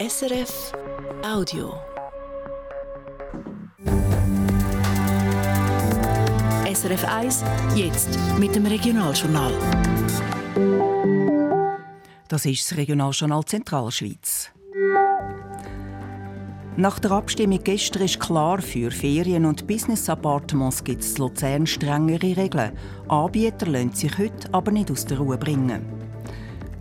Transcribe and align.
SRF 0.00 0.72
Audio. 1.24 1.72
SRF 6.66 7.04
1, 7.04 7.44
jetzt 7.76 8.18
mit 8.40 8.56
dem 8.56 8.66
Regionaljournal. 8.66 9.52
Das 12.26 12.44
ist 12.44 12.68
das 12.68 12.76
Regionaljournal 12.76 13.44
Zentralschweiz. 13.44 14.50
Nach 16.76 16.98
der 16.98 17.12
Abstimmung 17.12 17.62
gestern 17.62 18.02
ist 18.02 18.18
klar, 18.18 18.60
für 18.60 18.90
Ferien- 18.90 19.46
und 19.46 19.68
Business-Appartements 19.68 20.82
gibt 20.82 21.02
es 21.02 21.18
Luzern 21.18 21.68
strengere 21.68 22.36
Regeln. 22.36 22.72
Anbieter 23.06 23.66
lassen 23.66 23.92
sich 23.92 24.18
heute 24.18 24.48
aber 24.50 24.72
nicht 24.72 24.90
aus 24.90 25.04
der 25.04 25.18
Ruhe 25.18 25.38
bringen. 25.38 26.03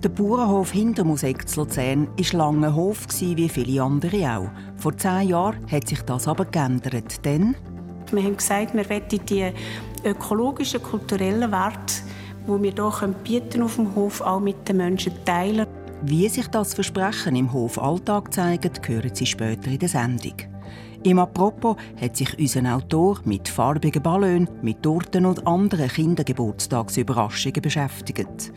Der 0.03 0.09
Bauernhof 0.09 0.73
Hintermuseck 0.73 1.47
zu 1.47 1.61
Luzern 1.61 2.09
war 2.17 2.37
lange 2.37 2.67
ein 2.67 2.75
Hof, 2.75 3.07
wie 3.21 3.47
viele 3.47 3.81
andere 3.81 4.37
auch. 4.37 4.49
Vor 4.75 4.97
zehn 4.97 5.29
Jahren 5.29 5.65
hat 5.71 5.87
sich 5.87 6.01
das 6.01 6.27
aber 6.27 6.43
geändert. 6.43 7.23
Denn 7.23 7.55
wir 8.11 8.21
haben 8.21 8.35
gesagt, 8.35 8.73
wir 8.73 8.89
wollen 8.89 9.25
die 9.29 9.53
ökologischen, 10.03 10.83
kulturellen 10.83 11.49
Werte, 11.49 12.03
die 12.45 12.63
wir 12.63 12.99
hier 12.99 13.07
bieten 13.23 13.61
auf 13.61 13.77
dem 13.77 13.95
Hof, 13.95 14.19
auch 14.19 14.41
mit 14.41 14.67
den 14.67 14.75
Menschen 14.75 15.13
teilen. 15.23 15.67
Wie 16.01 16.27
sich 16.27 16.47
das 16.47 16.73
Versprechen 16.73 17.37
im 17.37 17.53
Hof 17.53 17.81
Alltag 17.81 18.33
zeigt, 18.33 18.85
hören 18.85 19.15
Sie 19.15 19.25
später 19.25 19.71
in 19.71 19.79
der 19.79 19.87
Sendung. 19.87 20.33
Im 21.03 21.19
Apropos 21.19 21.77
hat 22.01 22.17
sich 22.17 22.37
unser 22.37 22.75
Autor 22.75 23.21
mit 23.23 23.47
farbigen 23.47 24.03
Ballons, 24.03 24.49
mit 24.61 24.83
Torten 24.83 25.25
und 25.25 25.47
anderen 25.47 25.87
Kindergeburtstagsüberraschungen 25.87 27.61
beschäftigt. 27.61 28.51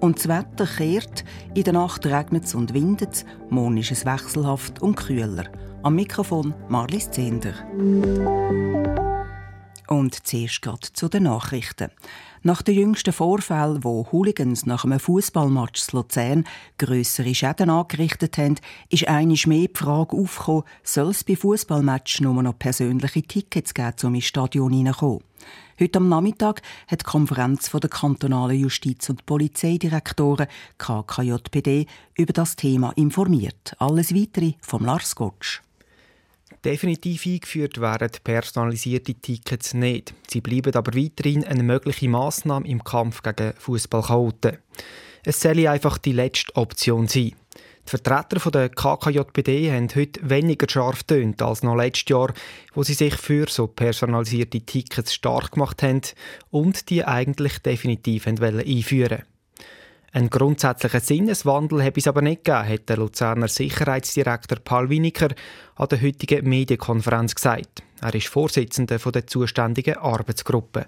Und 0.00 0.18
das 0.18 0.28
Wetter 0.28 0.66
kehrt, 0.66 1.24
in 1.54 1.64
der 1.64 1.74
Nacht 1.74 2.06
regnet 2.06 2.44
es 2.44 2.54
und 2.54 2.72
windet 2.72 3.12
es, 3.12 3.24
morgen 3.50 3.76
ist 3.76 3.92
es 3.92 4.06
wechselhaft 4.06 4.80
und 4.80 4.96
kühler. 4.96 5.44
Am 5.82 5.94
Mikrofon 5.94 6.54
Marlies 6.68 7.10
Zehnder. 7.10 7.54
Und 9.92 10.24
zuerst 10.24 10.62
geht 10.62 10.84
zu 10.84 11.08
den 11.08 11.24
Nachrichten. 11.24 11.90
Nach 12.44 12.62
den 12.62 12.76
jüngsten 12.76 13.12
Vorfällen, 13.12 13.82
wo 13.82 14.06
Hooligans 14.12 14.64
nach 14.64 14.84
einem 14.84 15.00
Fußballmatch 15.00 15.80
zu 15.82 15.96
Luzern 15.96 16.44
grössere 16.78 17.34
Schäden 17.34 17.70
angerichtet 17.70 18.38
haben, 18.38 18.54
ist 18.88 19.08
einisch 19.08 19.48
mehr 19.48 19.66
die 19.66 19.76
Frage 19.76 20.16
aufgekommen, 20.16 20.62
soll 20.84 21.10
es 21.10 21.24
bei 21.24 21.34
Fußballmatches 21.34 22.20
nur 22.20 22.40
noch 22.40 22.56
persönliche 22.56 23.24
Tickets 23.24 23.74
geben, 23.74 23.96
um 24.04 24.14
ins 24.14 24.26
Stadion 24.26 24.72
hineinzukommen. 24.72 25.24
Heute 25.80 25.98
am 25.98 26.08
Nachmittag 26.08 26.62
hat 26.86 27.00
die 27.00 27.06
Konferenz 27.06 27.68
der 27.68 27.90
kantonalen 27.90 28.60
Justiz- 28.60 29.10
und 29.10 29.26
Polizeidirektoren 29.26 30.46
KKJPD 30.78 31.86
über 32.16 32.32
das 32.32 32.54
Thema 32.54 32.92
informiert. 32.92 33.74
Alles 33.78 34.14
Weitere 34.14 34.52
vom 34.60 34.84
Lars 34.84 35.16
Gottsch. 35.16 35.62
Definitiv 36.64 37.24
eingeführt 37.24 37.80
werden 37.80 38.10
personalisierte 38.22 39.14
Tickets 39.14 39.72
nicht. 39.72 40.12
Sie 40.28 40.42
bleiben 40.42 40.74
aber 40.74 40.94
weiterhin 40.94 41.42
eine 41.44 41.62
mögliche 41.62 42.08
Massnahme 42.08 42.68
im 42.68 42.84
Kampf 42.84 43.22
gegen 43.22 43.54
Fußballchaoten. 43.56 44.58
Es 45.24 45.40
soll 45.40 45.66
einfach 45.66 45.96
die 45.96 46.12
letzte 46.12 46.54
Option 46.56 47.08
sein. 47.08 47.32
Die 47.86 47.90
Vertreter 47.90 48.50
der 48.50 48.68
KKJPD 48.68 49.72
haben 49.72 49.88
heute 49.94 50.28
weniger 50.28 50.68
scharf 50.68 51.02
tönt 51.04 51.40
als 51.40 51.62
noch 51.62 51.76
letztes 51.76 52.10
Jahr, 52.10 52.32
wo 52.74 52.82
sie 52.82 52.94
sich 52.94 53.14
für 53.14 53.48
so 53.48 53.66
personalisierte 53.66 54.60
Tickets 54.60 55.14
stark 55.14 55.52
gemacht 55.52 55.82
haben 55.82 56.02
und 56.50 56.90
die 56.90 57.04
eigentlich 57.04 57.58
definitiv 57.60 58.26
einführen 58.26 59.10
wollten. 59.10 59.24
Ein 60.12 60.28
grundsätzlichen 60.28 61.00
Sinneswandel 61.00 61.84
habe 61.84 62.00
es 62.00 62.08
aber 62.08 62.20
nicht 62.20 62.44
gegeben, 62.44 62.68
hat 62.68 62.88
der 62.88 62.96
Luzerner 62.96 63.46
Sicherheitsdirektor 63.46 64.58
Paul 64.58 64.90
Winiker 64.90 65.28
an 65.76 65.88
der 65.88 66.02
heutigen 66.02 66.48
Medienkonferenz 66.48 67.36
gesagt. 67.36 67.84
Er 68.00 68.14
ist 68.14 68.26
Vorsitzender 68.26 68.98
der 68.98 69.26
zuständigen 69.28 69.98
Arbeitsgruppe. 69.98 70.86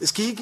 Es 0.00 0.14
ging 0.14 0.38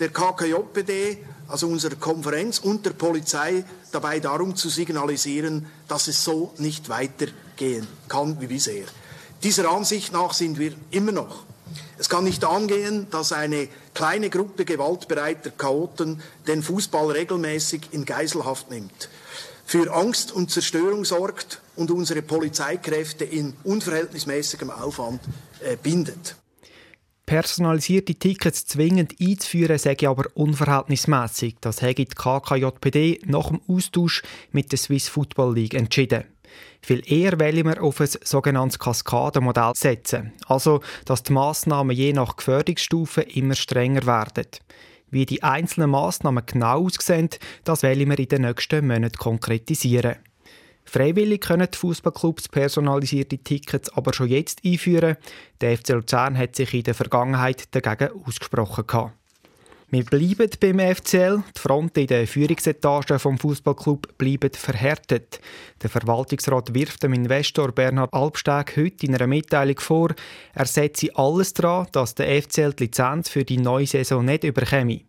der 0.00 0.08
KKJPD, 0.08 1.18
also 1.46 1.68
unserer 1.68 1.94
Konferenz 1.94 2.58
und 2.58 2.84
der 2.84 2.90
Polizei 2.90 3.64
dabei 3.92 4.18
darum 4.18 4.56
zu 4.56 4.68
signalisieren, 4.68 5.66
dass 5.86 6.08
es 6.08 6.24
so 6.24 6.52
nicht 6.58 6.88
weitergehen 6.88 7.86
kann 8.08 8.40
wie 8.40 8.48
bisher. 8.48 8.86
Dieser 9.44 9.70
Ansicht 9.70 10.12
nach 10.12 10.32
sind 10.32 10.58
wir 10.58 10.72
immer 10.90 11.12
noch. 11.12 11.44
Es 12.00 12.08
kann 12.08 12.24
nicht 12.24 12.46
angehen, 12.46 13.08
dass 13.10 13.30
eine 13.30 13.68
kleine 13.92 14.30
Gruppe 14.30 14.64
gewaltbereiter 14.64 15.50
Chaoten 15.50 16.22
den 16.46 16.62
Fußball 16.62 17.10
regelmäßig 17.10 17.88
in 17.90 18.06
Geiselhaft 18.06 18.70
nimmt, 18.70 19.10
für 19.66 19.92
Angst 19.92 20.32
und 20.32 20.50
Zerstörung 20.50 21.04
sorgt 21.04 21.60
und 21.76 21.90
unsere 21.90 22.22
Polizeikräfte 22.22 23.26
in 23.26 23.52
unverhältnismäßigem 23.64 24.70
Aufwand 24.70 25.20
äh, 25.60 25.76
bindet. 25.76 26.36
Personalisierte 27.26 28.14
Tickets 28.14 28.64
zwingend 28.64 29.16
einzuführen, 29.20 29.76
sage 29.76 30.08
aber 30.08 30.24
unverhältnismäßig. 30.32 31.56
Das 31.60 31.82
hat 31.82 31.98
die 31.98 32.06
KKJPD 32.06 33.20
nach 33.26 33.48
dem 33.48 33.60
Austausch 33.68 34.22
mit 34.52 34.72
der 34.72 34.78
Swiss 34.78 35.08
Football 35.08 35.54
League 35.54 35.74
entschieden. 35.74 36.24
Viel 36.82 37.02
eher 37.10 37.38
wollen 37.38 37.66
wir 37.66 37.82
auf 37.82 38.00
ein 38.00 38.08
sogenanntes 38.22 38.78
Kaskadenmodell 38.78 39.72
setzen, 39.74 40.32
also 40.46 40.80
dass 41.04 41.22
die 41.22 41.32
Massnahmen 41.32 41.94
je 41.94 42.12
nach 42.12 42.36
Gefährdungsstufe 42.36 43.22
immer 43.22 43.54
strenger 43.54 44.06
werden. 44.06 44.46
Wie 45.10 45.26
die 45.26 45.42
einzelnen 45.42 45.90
Massnahmen 45.90 46.44
genau 46.46 46.86
aussehen, 46.86 47.30
das 47.64 47.82
wollen 47.82 48.08
wir 48.08 48.18
in 48.18 48.28
den 48.28 48.42
nächsten 48.42 48.86
Monaten 48.86 49.18
konkretisieren. 49.18 50.16
Freiwillig 50.84 51.42
können 51.42 51.68
die 51.72 51.78
Fußballclubs 51.78 52.48
personalisierte 52.48 53.38
Tickets 53.38 53.90
aber 53.90 54.12
schon 54.12 54.28
jetzt 54.28 54.64
einführen. 54.64 55.16
Der 55.60 55.76
FC 55.76 55.90
Luzern 55.90 56.36
hat 56.36 56.56
sich 56.56 56.74
in 56.74 56.82
der 56.82 56.94
Vergangenheit 56.94 57.74
dagegen 57.74 58.10
ausgesprochen. 58.26 58.86
Gehabt. 58.86 59.19
Wir 59.92 60.04
bleiben 60.04 60.48
beim 60.60 60.78
FCL. 60.94 61.42
Die 61.56 61.60
Fronten 61.60 61.98
in 61.98 62.06
den 62.06 62.26
Führungsetagen 62.28 63.18
vom 63.18 63.38
Fußballclub 63.38 64.16
bleiben 64.18 64.52
verhärtet. 64.52 65.40
Der 65.82 65.90
Verwaltungsrat 65.90 66.72
wirft 66.72 67.02
dem 67.02 67.12
Investor 67.12 67.72
Bernhard 67.72 68.14
Albsteg 68.14 68.76
heute 68.76 69.06
in 69.06 69.16
einer 69.16 69.26
Mitteilung 69.26 69.80
vor, 69.80 70.10
er 70.54 70.66
setze 70.66 71.08
alles 71.16 71.54
daran, 71.54 71.88
dass 71.90 72.14
der 72.14 72.40
FCL 72.40 72.74
die 72.74 72.84
Lizenz 72.84 73.30
für 73.30 73.44
die 73.44 73.56
neue 73.56 73.86
Saison 73.86 74.24
nicht 74.24 74.44
überkäme. 74.44 75.00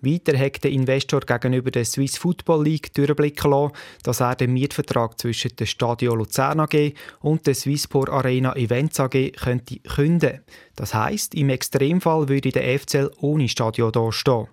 Weiter 0.00 0.38
hat 0.38 0.62
der 0.62 0.70
Investor 0.70 1.20
gegenüber 1.20 1.70
der 1.70 1.84
Swiss 1.84 2.18
Football 2.18 2.64
League 2.64 2.94
durchblicken 2.94 3.50
lassen, 3.50 3.72
dass 4.04 4.20
er 4.20 4.36
den 4.36 4.52
Mietvertrag 4.52 5.18
zwischen 5.18 5.56
der 5.56 5.66
Stadio 5.66 6.14
Luzern 6.14 6.60
AG 6.60 6.92
und 7.20 7.46
der 7.46 7.54
Swissport 7.54 8.08
Arena 8.08 8.54
Events 8.54 9.00
AG 9.00 9.32
könnte 9.32 9.80
künden. 9.80 10.40
Das 10.76 10.94
heisst, 10.94 11.34
im 11.34 11.48
Extremfall 11.48 12.28
würde 12.28 12.52
der 12.52 12.78
FCL 12.78 13.10
ohne 13.20 13.48
Stadio 13.48 13.90
da 13.90 14.12
stehen. 14.12 14.46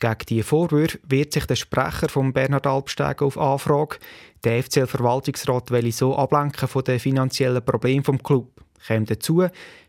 Gegen 0.00 0.18
diese 0.28 0.44
Vorwürfe 0.44 1.00
wehrt 1.08 1.32
sich 1.32 1.44
der 1.44 1.56
Sprecher 1.56 2.08
von 2.08 2.32
Bernhard 2.32 2.66
Albstegen 2.66 3.26
auf 3.26 3.36
Anfrage. 3.36 3.98
Der 4.44 4.62
FCL-Verwaltungsrat 4.62 5.72
will 5.72 5.90
so 5.92 6.16
ablenken 6.16 6.68
von 6.68 6.84
den 6.84 7.00
finanziellen 7.00 7.64
Problemen 7.64 8.04
des 8.04 8.22
Club. 8.22 8.48
Kommt 8.86 9.10
dazu, 9.10 9.44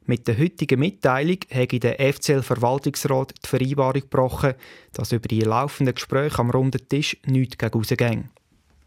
mit 0.10 0.28
der 0.28 0.40
heutigen 0.40 0.80
Mitteilung 0.80 1.38
habe 1.54 1.80
der 1.80 2.00
FCL-Verwaltungsrat 2.14 3.32
die 3.46 3.48
Vereinbarung 3.48 4.02
gebrochen, 4.02 4.56
dass 4.92 5.12
über 5.12 5.28
die 5.28 5.42
laufenden 5.42 5.94
Gespräche 5.94 6.40
am 6.40 6.50
runden 6.50 6.82
Tisch 6.90 7.16
nichts 7.28 7.60
gegen 7.60 7.72
rausgehen. 7.72 8.30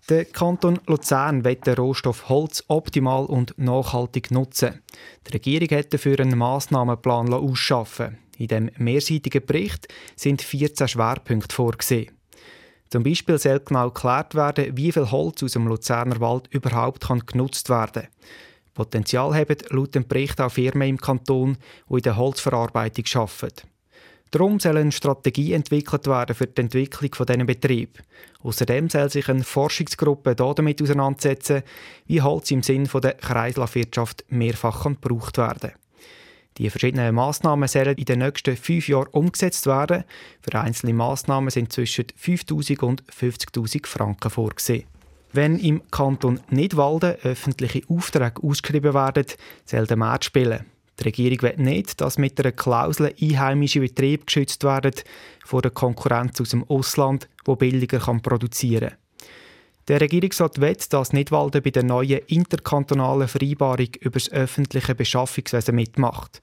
Der 0.08 0.24
Kanton 0.24 0.80
Luzern 0.88 1.44
will 1.44 1.54
den 1.54 1.74
Rohstoff 1.74 2.28
Holz 2.28 2.64
optimal 2.66 3.24
und 3.26 3.56
nachhaltig 3.56 4.32
nutzen. 4.32 4.82
Die 5.28 5.32
Regierung 5.34 5.78
hat 5.78 5.94
dafür 5.94 6.18
einen 6.18 6.36
Massnahmenplan 6.36 7.32
ausschaffen. 7.32 8.18
In 8.36 8.48
dem 8.48 8.70
mehrseitigen 8.76 9.46
Bericht 9.46 9.86
sind 10.16 10.42
14 10.42 10.88
Schwerpunkte 10.88 11.54
vorgesehen. 11.54 12.10
Zum 12.90 13.04
Beispiel 13.04 13.38
soll 13.38 13.60
genau 13.60 13.90
geklärt 13.90 14.34
werden, 14.34 14.76
wie 14.76 14.90
viel 14.90 15.08
Holz 15.12 15.40
aus 15.44 15.52
dem 15.52 15.68
Luzerner 15.68 16.18
Wald 16.18 16.48
überhaupt 16.50 17.06
genutzt 17.28 17.68
werden 17.68 18.02
kann. 18.02 18.10
Potenzial 18.74 19.34
haben 19.34 19.56
laut 19.70 19.94
dem 19.94 20.06
Bericht 20.06 20.40
auch 20.40 20.52
Firmen 20.52 20.88
im 20.88 20.98
Kanton, 20.98 21.58
die 21.88 21.94
in 21.94 22.02
der 22.02 22.16
Holzverarbeitung 22.16 23.04
arbeiten. 23.14 23.68
Darum 24.32 24.58
soll 24.58 24.78
eine 24.78 24.92
Strategie 24.92 25.52
entwickelt 25.52 26.06
werden 26.06 26.34
für 26.34 26.46
die 26.46 26.62
Entwicklung 26.62 27.14
von 27.14 27.26
diesen 27.26 27.44
Betrieb. 27.44 27.98
Außerdem 28.42 28.88
soll 28.88 29.10
sich 29.10 29.28
eine 29.28 29.44
Forschungsgruppe 29.44 30.34
damit 30.34 30.80
auseinandersetzen, 30.80 31.62
wie 32.06 32.22
Holz 32.22 32.50
im 32.50 32.62
Sinn 32.62 32.88
der 32.94 33.12
Kreislaufwirtschaft 33.12 34.24
mehrfach 34.30 34.84
gebraucht 34.84 35.36
werden 35.36 35.72
Die 36.56 36.70
verschiedenen 36.70 37.14
Massnahmen 37.14 37.68
sollen 37.68 37.98
in 37.98 38.06
den 38.06 38.20
nächsten 38.20 38.56
fünf 38.56 38.88
Jahren 38.88 39.08
umgesetzt 39.08 39.66
werden. 39.66 40.04
Für 40.40 40.58
einzelne 40.58 40.94
Massnahmen 40.94 41.50
sind 41.50 41.70
zwischen 41.70 42.06
5.000 42.06 42.80
und 42.80 43.04
50.000 43.04 43.86
Franken 43.86 44.30
vorgesehen. 44.30 44.91
Wenn 45.34 45.58
im 45.58 45.80
Kanton 45.90 46.40
Nidwalden 46.50 47.16
öffentliche 47.22 47.82
Aufträge 47.88 48.42
ausgeschrieben 48.42 48.92
werden, 48.92 49.24
soll 49.64 49.86
der 49.86 49.96
Markt 49.96 50.26
spielen. 50.26 50.66
Die 51.00 51.04
Regierung 51.04 51.40
will 51.42 51.54
nicht, 51.56 52.02
dass 52.02 52.18
mit 52.18 52.38
einer 52.38 52.52
Klausel 52.52 53.14
einheimische 53.18 53.80
Betriebe 53.80 54.26
geschützt 54.26 54.62
werden 54.62 54.92
vor 55.44 55.62
der 55.62 55.70
Konkurrenz 55.70 56.38
aus 56.40 56.50
dem 56.50 56.64
Ausland, 56.64 57.28
wo 57.46 57.56
billiger 57.56 57.98
kann 57.98 58.20
produzieren 58.20 58.92
Der 59.88 60.02
Regierungsrat 60.02 60.60
wett, 60.60 60.92
dass 60.92 61.14
Nidwalden 61.14 61.62
bei 61.62 61.70
der 61.70 61.82
neuen 61.82 62.20
interkantonalen 62.26 63.26
Vereinbarung 63.26 63.88
über 64.00 64.18
das 64.18 64.30
öffentliche 64.30 64.94
Beschaffungswesen 64.94 65.74
mitmacht. 65.74 66.42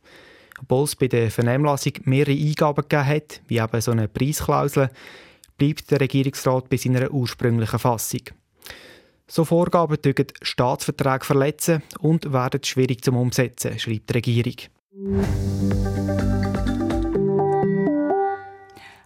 Obwohl 0.62 0.86
es 0.86 0.96
bei 0.96 1.08
der 1.08 1.30
Vernehmlassung 1.30 1.94
mehrere 2.06 2.36
Eingaben 2.36 2.82
gegeben 2.90 3.06
hat, 3.08 3.42
wie 3.48 3.60
eben 3.60 3.82
so 3.82 3.92
eine 3.92 4.08
Preisklausel, 4.08 4.90
bleibt 5.58 5.92
der 5.92 6.02
Regierungsrat 6.02 6.70
bei 6.70 6.78
seiner 6.78 7.12
ursprünglichen 7.12 7.80
Fassung. 7.80 8.22
So 9.32 9.46
Vorgaben 9.46 10.02
dürfen 10.02 10.26
Staatsverträge 10.42 11.24
verletzen 11.24 11.84
und 12.00 12.34
werden 12.34 12.64
schwierig 12.64 13.04
zum 13.04 13.16
Umsetzen, 13.16 13.78
schreibt 13.78 14.10
die 14.10 14.14
Regierung. 14.14 14.56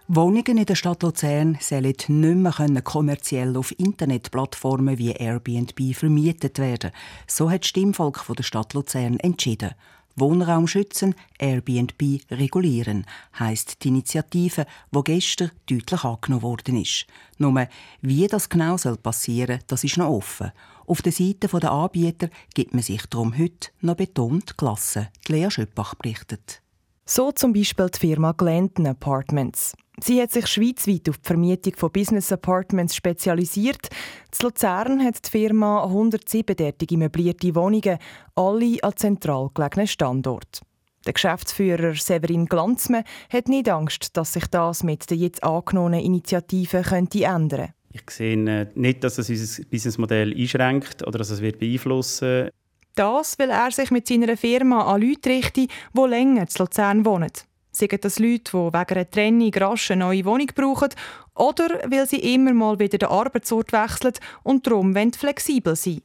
Wohnungen 0.08 0.58
in 0.58 0.64
der 0.64 0.76
Stadt 0.76 1.02
Luzern 1.02 1.58
sollen 1.60 1.84
nicht 1.84 2.08
mehr 2.08 2.82
kommerziell 2.82 3.54
auf 3.56 3.78
Internetplattformen 3.78 4.96
wie 4.96 5.12
Airbnb 5.12 5.94
vermietet 5.94 6.58
werden. 6.58 6.92
So 7.26 7.50
hat 7.50 7.62
das 7.62 7.68
Stimmvolk 7.68 8.24
der 8.34 8.44
Stadt 8.44 8.72
Luzern 8.72 9.18
entschieden. 9.18 9.72
Wohnraum 10.16 10.66
schützen, 10.66 11.14
Airbnb 11.38 12.20
regulieren, 12.30 13.06
heisst 13.38 13.82
die 13.82 13.88
Initiative, 13.88 14.66
wo 14.92 15.02
gestern 15.02 15.50
deutlich 15.66 16.04
angenommen 16.04 16.42
worden 16.42 16.80
ist. 16.80 17.06
Nur, 17.38 17.66
wie 18.00 18.26
das 18.26 18.48
genau 18.48 18.76
soll 18.76 18.96
passieren, 18.96 19.60
das 19.66 19.84
ist 19.84 19.96
noch 19.96 20.10
offen. 20.10 20.52
Auf 20.86 21.02
der 21.02 21.12
Seite 21.12 21.48
der 21.48 21.72
Anbieter 21.72 22.28
gibt 22.54 22.74
man 22.74 22.82
sich 22.82 23.06
darum 23.06 23.36
heute 23.36 23.70
noch 23.80 23.96
betont 23.96 24.56
gelassen. 24.58 25.08
Die 25.26 25.32
Lea 25.32 25.50
Schöppach 25.50 25.94
berichtet. 25.94 26.62
So 27.06 27.32
zum 27.32 27.52
Beispiel 27.52 27.90
die 27.90 27.98
Firma 27.98 28.32
Glendon 28.32 28.86
Apartments. 28.86 29.74
Sie 30.00 30.20
hat 30.20 30.32
sich 30.32 30.46
schweizweit 30.48 31.08
auf 31.08 31.18
die 31.18 31.26
Vermietung 31.26 31.74
von 31.76 31.92
Business 31.92 32.32
Apartments 32.32 32.96
spezialisiert. 32.96 33.88
In 34.32 34.44
Luzern 34.44 35.04
hat 35.04 35.24
die 35.24 35.30
Firma 35.30 35.84
107 35.84 36.56
derartige 36.56 36.98
möblierte 36.98 37.54
Wohnungen, 37.54 37.98
alle 38.34 38.82
an 38.82 38.96
zentral 38.96 39.50
gelegenen 39.54 39.86
Standort. 39.86 40.62
Der 41.06 41.12
Geschäftsführer 41.12 41.94
Severin 41.94 42.46
Glanzme 42.46 43.04
hat 43.30 43.48
nicht 43.48 43.68
Angst, 43.68 44.16
dass 44.16 44.32
sich 44.32 44.46
das 44.46 44.82
mit 44.82 45.08
der 45.10 45.18
jetzt 45.18 45.44
angenommenen 45.44 46.00
Initiative 46.00 46.82
könnte 46.82 47.24
ändern 47.24 47.68
Ich 47.92 48.10
sehe 48.10 48.72
nicht, 48.74 49.04
dass 49.04 49.18
es 49.18 49.28
unser 49.28 49.64
Businessmodell 49.64 50.34
einschränkt 50.34 51.06
oder 51.06 51.18
dass 51.18 51.30
es 51.30 51.40
wird 51.40 51.58
beeinflussen 51.60 52.48
Das, 52.94 53.38
weil 53.38 53.50
er 53.50 53.70
sich 53.70 53.90
mit 53.90 54.08
seiner 54.08 54.36
Firma 54.36 54.92
an 54.92 55.02
Leute 55.02 55.28
richtet, 55.28 55.70
die 55.92 56.00
länger 56.00 56.42
in 56.42 56.48
Luzern 56.58 57.04
wohnen. 57.04 57.30
Seien 57.76 57.98
das 58.00 58.18
Leute, 58.18 58.52
die 58.52 58.56
wegen 58.56 58.74
einer 58.74 59.10
Trennung 59.10 59.54
rasch 59.54 59.90
eine 59.90 60.04
neue 60.04 60.24
Wohnung 60.24 60.48
brauchen 60.54 60.90
oder 61.34 61.80
weil 61.88 62.06
sie 62.06 62.34
immer 62.34 62.52
mal 62.54 62.78
wieder 62.78 62.98
den 62.98 63.08
Arbeitsort 63.08 63.72
wechseln 63.72 64.14
und 64.44 64.66
darum 64.66 64.94
flexibel 65.16 65.74
sein 65.74 66.00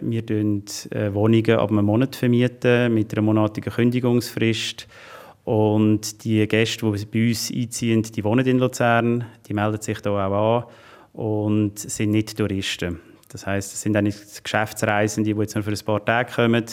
Wir 0.00 0.22
vermieten 0.22 0.66
äh, 0.90 1.12
Wohnungen 1.14 1.58
ab 1.58 1.70
einem 1.70 1.86
Monat 1.86 2.14
vermieten, 2.14 2.92
mit 2.92 3.12
einer 3.12 3.22
monatigen 3.22 3.72
Kündigungsfrist. 3.72 4.86
Und 5.44 6.24
die 6.24 6.46
Gäste, 6.46 6.92
die 6.92 7.06
bei 7.06 7.28
uns 7.28 7.50
einziehen, 7.50 8.02
die 8.02 8.22
wohnen 8.22 8.46
in 8.46 8.58
Luzern, 8.58 9.24
die 9.46 9.54
melden 9.54 9.80
sich 9.80 9.98
hier 10.02 10.12
auch 10.12 10.64
an 11.14 11.20
und 11.20 11.78
sind 11.78 12.10
nicht 12.10 12.36
Touristen. 12.36 13.00
Das 13.30 13.46
heißt, 13.46 13.72
es 13.72 13.80
sind 13.80 13.96
eigentlich 13.96 14.16
Geschäftsreisende, 14.42 15.32
die 15.32 15.40
jetzt 15.40 15.54
nur 15.54 15.64
für 15.64 15.70
ein 15.72 15.84
paar 15.84 16.04
Tage 16.04 16.32
kommen 16.32 16.64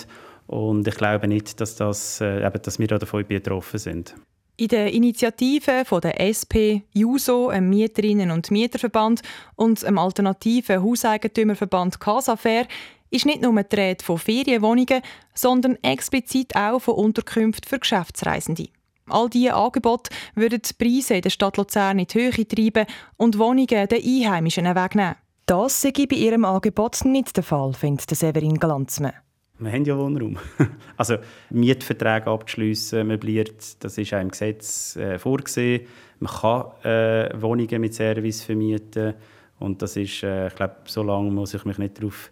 und 0.47 0.87
ich 0.87 0.95
glaube 0.95 1.27
nicht, 1.27 1.59
dass, 1.59 1.75
das, 1.75 2.21
äh, 2.21 2.45
eben, 2.45 2.61
dass 2.61 2.79
wir 2.79 2.87
davon 2.87 3.25
betroffen 3.25 3.79
sind. 3.79 4.15
In 4.57 4.69
der 4.69 4.93
Initiative 4.93 5.83
von 5.83 5.99
der 5.99 6.21
SP, 6.23 6.87
JUSO, 6.93 7.49
einem 7.49 7.69
Mieterinnen- 7.69 8.31
und 8.31 8.51
Mieterverband 8.51 9.21
und 9.55 9.83
dem 9.83 9.97
alternativen 9.97 10.81
Hauseigentümerverband 10.81 11.99
Casafair 11.99 12.65
ist 13.09 13.25
nicht 13.25 13.41
nur 13.41 13.61
die 13.61 13.75
Rede 13.75 14.03
von 14.03 14.17
Ferienwohnungen, 14.17 15.01
sondern 15.33 15.77
explizit 15.83 16.55
auch 16.55 16.79
von 16.79 16.95
Unterkünften 16.95 17.67
für 17.67 17.79
Geschäftsreisende. 17.79 18.69
All 19.07 19.29
diese 19.29 19.53
Angebote 19.53 20.09
würden 20.35 20.61
die 20.61 20.73
Preise 20.73 21.15
in 21.15 21.21
der 21.21 21.29
Stadt 21.29 21.57
Luzern 21.57 21.99
in 21.99 22.07
die 22.07 22.17
Höhe 22.17 22.47
treiben 22.47 22.87
und 23.17 23.37
Wohnungen 23.37 23.67
den 23.67 23.91
Einheimischen 23.91 24.65
wegnehmen. 24.65 25.15
Das 25.45 25.81
sei 25.81 25.91
bei 25.91 26.15
ihrem 26.15 26.45
Angebot 26.45 27.05
nicht 27.05 27.35
der 27.35 27.43
Fall, 27.43 27.73
findet 27.73 28.09
Severin 28.09 28.57
Glanzmann. 28.57 29.13
Wir 29.57 29.71
haben 29.71 29.85
ja 29.85 29.97
Wohnraum. 29.97 30.37
Also 30.97 31.17
Mietverträge 31.49 32.27
abzuschliessen, 32.27 33.07
möbliert, 33.07 33.83
das 33.83 33.97
ist 33.97 34.13
auch 34.13 34.21
im 34.21 34.29
Gesetz 34.29 34.95
äh, 34.95 35.17
vorgesehen. 35.17 35.87
Man 36.19 36.31
kann 36.31 36.71
äh, 36.83 37.29
Wohnungen 37.41 37.81
mit 37.81 37.93
Service 37.93 38.43
vermieten 38.43 39.13
und 39.59 39.81
das 39.81 39.95
ist, 39.97 40.23
äh, 40.23 40.47
ich 40.47 40.55
glaube, 40.55 40.75
so 40.85 41.03
lange 41.03 41.31
muss 41.31 41.53
ich 41.53 41.65
mich 41.65 41.77
nicht 41.77 41.97
darauf 41.97 42.31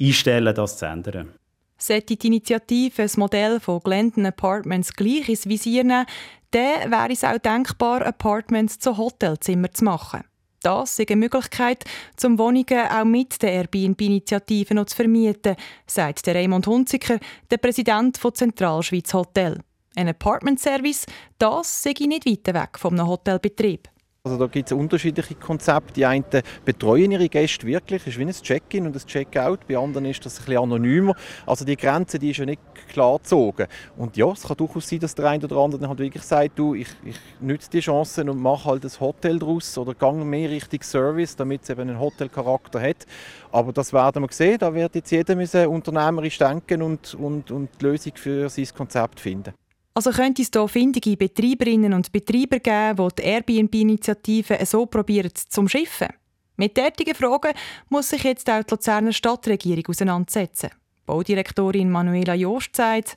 einstellen, 0.00 0.54
das 0.54 0.78
zu 0.78 0.86
ändern. 0.86 1.32
Sollte 1.76 2.16
die 2.16 2.26
Initiative 2.26 3.02
das 3.02 3.16
Modell 3.16 3.60
von 3.60 3.80
Glendon 3.80 4.26
Apartments 4.26 4.92
gleich 4.92 5.28
ins 5.28 5.48
Visier 5.48 5.84
nehmen, 5.84 6.06
dann 6.50 6.90
wäre 6.90 7.12
es 7.12 7.24
auch 7.24 7.38
denkbar, 7.38 8.06
Apartments 8.06 8.78
zu 8.78 8.96
Hotelzimmern 8.96 9.74
zu 9.74 9.84
machen. 9.84 10.22
Das 10.64 10.98
ist 10.98 11.10
eine 11.10 11.20
Möglichkeit, 11.20 11.84
zum 12.16 12.38
Wohnungen 12.38 12.88
auch 12.88 13.04
mit 13.04 13.42
der 13.42 13.52
Airbnb-Initiative 13.52 14.72
noch 14.72 14.86
zu 14.86 14.96
vermieten, 14.96 15.56
sagt 15.86 16.26
der 16.26 16.36
Raymond 16.36 16.66
Hunziker, 16.66 17.18
der 17.50 17.58
Präsident 17.58 18.16
von 18.16 18.34
Zentralschweiz 18.34 19.12
Hotel. 19.12 19.60
Ein 19.94 20.08
Apartment-Service, 20.08 21.04
das 21.38 21.82
sei 21.82 21.92
nicht 22.06 22.24
weit 22.24 22.54
weg 22.54 22.78
vom 22.78 22.98
Hotelbetrieb. 23.06 23.90
Also 24.26 24.38
da 24.38 24.46
gibt 24.46 24.70
es 24.70 24.72
unterschiedliche 24.74 25.34
Konzepte. 25.34 25.92
Die 25.92 26.06
einen 26.06 26.24
betreuen 26.64 27.10
ihre 27.10 27.28
Gäste 27.28 27.66
wirklich, 27.66 28.04
das 28.04 28.14
ist 28.14 28.18
wie 28.18 28.24
ein 28.24 28.30
Check-in 28.30 28.86
und 28.86 28.96
ein 28.96 29.06
Check-out. 29.06 29.68
Bei 29.68 29.76
anderen 29.76 30.06
ist 30.06 30.24
das 30.24 30.38
ein 30.38 30.46
bisschen 30.46 30.62
anonymer. 30.62 31.14
Also 31.44 31.66
die 31.66 31.76
Grenze 31.76 32.18
die 32.18 32.30
ist 32.30 32.38
ja 32.38 32.46
nicht 32.46 32.62
klar 32.88 33.18
gezogen. 33.18 33.66
Und 33.98 34.16
ja, 34.16 34.32
es 34.32 34.44
kann 34.44 34.56
durchaus 34.56 34.88
sein, 34.88 35.00
dass 35.00 35.14
der 35.14 35.26
eine 35.26 35.44
oder 35.44 35.56
andere 35.58 35.82
dann 35.82 35.90
halt 35.90 35.98
wirklich 35.98 36.22
sagt, 36.22 36.58
du, 36.58 36.74
ich, 36.74 36.88
ich 37.04 37.20
nutze 37.38 37.68
die 37.68 37.80
Chancen 37.80 38.30
und 38.30 38.40
mache 38.40 38.64
halt 38.64 38.84
ein 38.86 38.98
Hotel 38.98 39.38
daraus 39.38 39.76
oder 39.76 39.92
gehe 39.92 40.24
mehr 40.24 40.48
Richtung 40.48 40.80
Service, 40.80 41.36
damit 41.36 41.64
es 41.64 41.68
eben 41.68 41.82
einen 41.82 42.00
Hotelcharakter 42.00 42.80
hat. 42.80 43.04
Aber 43.52 43.74
das 43.74 43.92
werden 43.92 44.22
wir 44.22 44.32
sehen. 44.32 44.56
Da 44.58 44.72
wird 44.72 44.94
jetzt 44.94 45.10
jeder 45.10 45.68
unternehmerisch 45.68 46.38
denken 46.38 46.80
und, 46.80 47.12
und, 47.12 47.50
und 47.50 47.68
die 47.78 47.84
Lösung 47.84 48.12
für 48.16 48.48
sein 48.48 48.68
Konzept 48.74 49.20
finden. 49.20 49.52
Also 49.96 50.10
könnte 50.10 50.42
es 50.42 50.50
hier 50.52 50.66
findige 50.66 51.16
Betreiberinnen 51.16 51.92
und 51.92 52.10
Betreiber 52.10 52.58
geben, 52.58 53.08
die 53.08 53.22
die 53.22 53.28
Airbnb-Initiative 53.28 54.58
so 54.66 54.86
probieren 54.86 55.30
zu 55.34 55.68
Schiffen? 55.68 56.08
Mit 56.56 56.76
derartigen 56.76 57.14
Fragen 57.14 57.52
muss 57.88 58.10
sich 58.10 58.24
jetzt 58.24 58.50
auch 58.50 58.64
die 58.64 58.74
Luzerner 58.74 59.12
Stadtregierung 59.12 59.86
auseinandersetzen. 59.88 60.70
Baudirektorin 61.06 61.90
Manuela 61.90 62.34
Jost 62.34 62.74
sagt, 62.74 63.16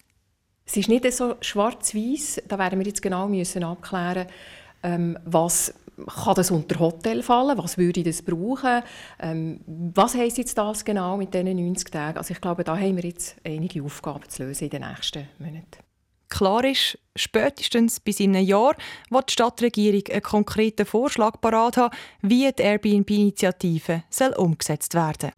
es 0.66 0.78
ist 0.78 0.90
nicht 0.90 1.12
so 1.14 1.36
schwarz-weiß. 1.40 2.44
Da 2.48 2.60
werden 2.60 2.80
wir 2.80 2.86
jetzt 2.86 3.02
genau 3.02 3.28
müssen 3.28 3.64
abklären, 3.64 4.28
ähm, 4.84 5.18
was 5.26 5.74
kann 6.06 6.36
das 6.36 6.52
unter 6.52 6.78
Hotel 6.78 7.24
fallen? 7.24 7.58
Was 7.58 7.78
würde 7.78 8.04
das 8.04 8.22
brauchen? 8.22 8.84
Ähm, 9.20 9.62
was 9.66 10.14
heisst 10.14 10.38
jetzt 10.38 10.58
das 10.58 10.86
genau 10.86 11.18
mit 11.18 11.34
diesen 11.34 11.56
90 11.56 11.90
Tagen? 11.90 12.18
Also 12.18 12.34
ich 12.34 12.42
glaube, 12.42 12.64
da 12.64 12.78
haben 12.78 12.98
wir 12.98 13.04
jetzt 13.04 13.38
einige 13.44 13.82
Aufgaben 13.82 14.30
zu 14.30 14.44
lösen 14.44 14.66
in 14.66 14.70
den 14.70 14.82
nächsten 14.82 15.28
Monaten. 15.40 15.87
Klar 16.30 16.64
ist, 16.66 16.98
spätestens 17.16 18.00
bis 18.00 18.20
in 18.20 18.36
einem 18.36 18.46
Jahr 18.46 18.76
wird 19.10 19.30
die 19.30 19.34
Stadtregierung 19.34 20.04
einen 20.12 20.22
konkreten 20.22 20.86
Vorschlag 20.86 21.40
parat 21.40 21.78
haben, 21.78 21.96
wie 22.22 22.52
die 22.52 22.62
Airbnb-Initiative 22.62 24.04
umgesetzt 24.38 24.94
werden 24.94 25.32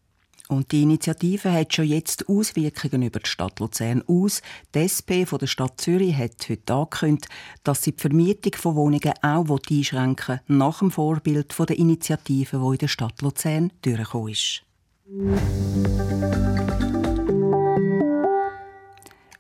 und 0.50 0.72
die 0.72 0.82
Initiative 0.82 1.52
hat 1.54 1.74
schon 1.74 1.86
jetzt 1.86 2.28
Auswirkungen 2.28 3.04
über 3.04 3.20
die 3.20 3.30
Stadt 3.30 3.60
Luzern 3.60 4.04
aus. 4.08 4.42
Die 4.74 4.80
SP 4.82 5.24
von 5.26 5.38
der 5.38 5.48
Stadt 5.48 5.80
Zürich 5.80 6.18
hat 6.18 6.50
heute 6.50 6.74
angekündigt, 6.74 7.30
dass 7.64 7.84
sie 7.84 7.92
die 7.92 8.02
Vermietung 8.02 8.54
von 8.56 8.76
Wohnungen 8.76 9.14
auch 9.22 9.60
einschränken 9.70 10.40
will, 10.48 10.58
nach 10.58 10.80
dem 10.80 10.90
Vorbild 10.92 11.56
der 11.58 11.78
Initiative, 11.78 12.58
die 12.58 12.66
in 12.66 12.78
der 12.78 12.88
Stadt 12.88 13.22
Luzern 13.22 13.72
durchgekommen 13.84 14.30
ist. 14.30 14.64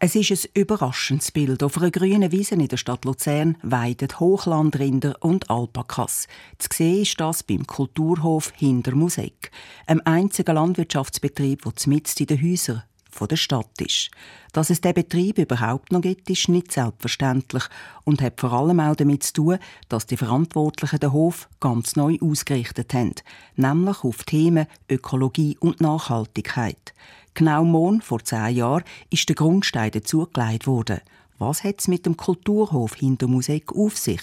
Es 0.01 0.15
ist 0.15 0.31
ein 0.31 0.61
überraschendes 0.61 1.29
Bild. 1.33 1.61
Auf 1.61 1.77
einer 1.77 1.91
grünen 1.91 2.31
Wiese 2.31 2.55
in 2.55 2.65
der 2.69 2.77
Stadt 2.77 3.03
Luzern 3.03 3.57
weiden 3.61 4.07
Hochlandrinder 4.17 5.17
und 5.19 5.49
Alpakas. 5.49 6.29
Zu 6.57 6.69
sehen 6.71 7.01
ist 7.01 7.19
das 7.19 7.43
beim 7.43 7.67
Kulturhof 7.67 8.53
Hinter 8.55 8.95
Musik, 8.95 9.51
einem 9.87 10.01
einzigen 10.05 10.55
Landwirtschaftsbetrieb, 10.55 11.63
der 11.63 11.87
mitten 11.87 12.13
in 12.17 12.27
den 12.27 12.41
Häusern 12.41 12.83
der 13.29 13.35
Stadt 13.35 13.81
ist. 13.81 14.11
Dass 14.53 14.69
es 14.69 14.81
diesen 14.81 14.95
Betrieb 14.95 15.37
überhaupt 15.37 15.91
noch 15.91 16.01
gibt, 16.01 16.29
ist 16.29 16.49
nicht 16.49 16.71
selbstverständlich 16.71 17.63
und 18.03 18.21
hat 18.21 18.39
vor 18.39 18.53
allem 18.53 18.79
auch 18.79 18.95
damit 18.95 19.23
zu 19.23 19.33
tun, 19.33 19.59
dass 19.89 20.05
die 20.05 20.17
Verantwortlichen 20.17 20.99
den 20.99 21.13
Hof 21.13 21.49
ganz 21.59 21.95
neu 21.95 22.17
ausgerichtet 22.21 22.93
haben, 22.93 23.15
nämlich 23.55 24.03
auf 24.03 24.23
Themen 24.23 24.67
Ökologie 24.89 25.57
und 25.59 25.81
Nachhaltigkeit. 25.81 26.93
Genau 27.33 27.63
morgen 27.63 28.01
vor 28.01 28.23
zehn 28.23 28.55
Jahren 28.55 28.83
ist 29.09 29.29
der 29.29 29.35
Grundstein 29.35 29.91
dazugelegt 29.91 30.67
worden. 30.67 31.01
Was 31.37 31.63
hat 31.63 31.79
es 31.79 31.87
mit 31.87 32.05
dem 32.05 32.17
Kulturhof 32.17 32.95
hinter 32.95 33.27
Musik 33.27 33.71
auf 33.73 33.97
sich? 33.97 34.21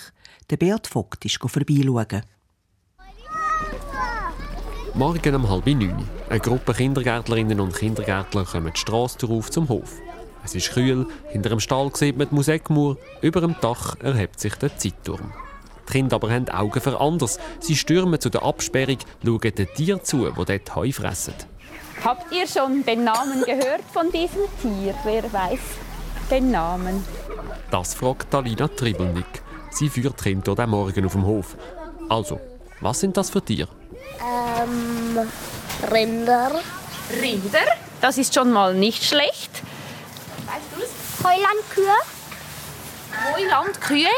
Der 0.50 0.59
Bert 0.59 0.87
Vogt 0.87 1.25
ist 1.25 1.38
vorbeischauen. 1.40 2.23
Morgen 4.97 5.35
um 5.35 5.50
halb 5.50 5.67
neun. 5.67 6.09
Eine 6.31 6.41
Gruppe 6.41 6.73
Kindergärtlerinnen 6.73 7.61
und 7.61 7.76
Kindergärtler 7.76 8.47
kommen 8.47 8.73
die 8.73 8.81
Straße 8.81 9.26
auf 9.29 9.50
zum 9.50 9.69
Hof. 9.69 9.93
Es 10.43 10.55
ist 10.55 10.73
kühl, 10.73 11.07
hinter 11.29 11.50
dem 11.50 11.61
Stall 11.61 11.91
sieht 11.93 12.17
man 12.17 12.31
die 12.31 12.35
Musikmauer, 12.35 12.97
über 13.21 13.43
dem 13.43 13.55
Dach 13.61 13.97
erhebt 14.00 14.41
sich 14.41 14.55
der 14.55 14.75
Zeitturm. 14.79 15.35
Die 15.87 15.93
Kinder 15.93 16.17
aber 16.17 16.31
haben 16.31 16.49
Augen 16.49 16.81
für 16.81 16.99
anders. 16.99 17.38
Sie 17.61 17.76
stürmen 17.76 18.19
zu 18.19 18.31
der 18.31 18.43
Absperrung, 18.43 18.97
schauen 19.23 19.41
den 19.41 19.69
Tieren 19.75 20.03
zu, 20.03 20.31
die 20.31 20.45
dort 20.47 20.75
Heu 20.75 20.91
fressen. 20.93 21.35
Habt 22.03 22.33
ihr 22.33 22.47
schon 22.47 22.83
den 22.83 23.05
Namen 23.05 23.43
gehört 23.45 23.85
von 23.93 24.11
diesem 24.11 24.45
Tier? 24.62 24.95
Wer 25.05 25.31
weiß 25.31 25.61
den 26.31 26.53
Namen? 26.53 27.05
Das 27.71 27.93
fragt 27.93 28.35
Alina 28.35 28.67
Tribelnick. 28.67 29.43
Sie 29.69 29.91
führt 29.91 30.23
Kinder 30.23 30.55
den 30.55 30.71
Morgen 30.71 31.05
auf 31.05 31.12
dem 31.12 31.26
Hof. 31.26 31.55
Also, 32.09 32.41
was 32.81 33.00
sind 33.00 33.15
das 33.19 33.29
für 33.29 33.43
Tiere? 33.45 33.75
Ähm, 34.21 35.19
Rinder. 35.91 36.61
Rinder? 37.21 37.67
Das 38.01 38.19
ist 38.19 38.35
schon 38.35 38.53
mal 38.53 38.75
nicht 38.75 39.05
schlecht. 39.05 39.63
Weißt 40.47 40.67
du 40.75 40.83
es? 40.83 41.25
Heulandkühe. 41.25 41.95
Heulandkühe? 43.35 44.09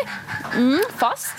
Hm, 0.52 0.80
fast. 0.97 1.35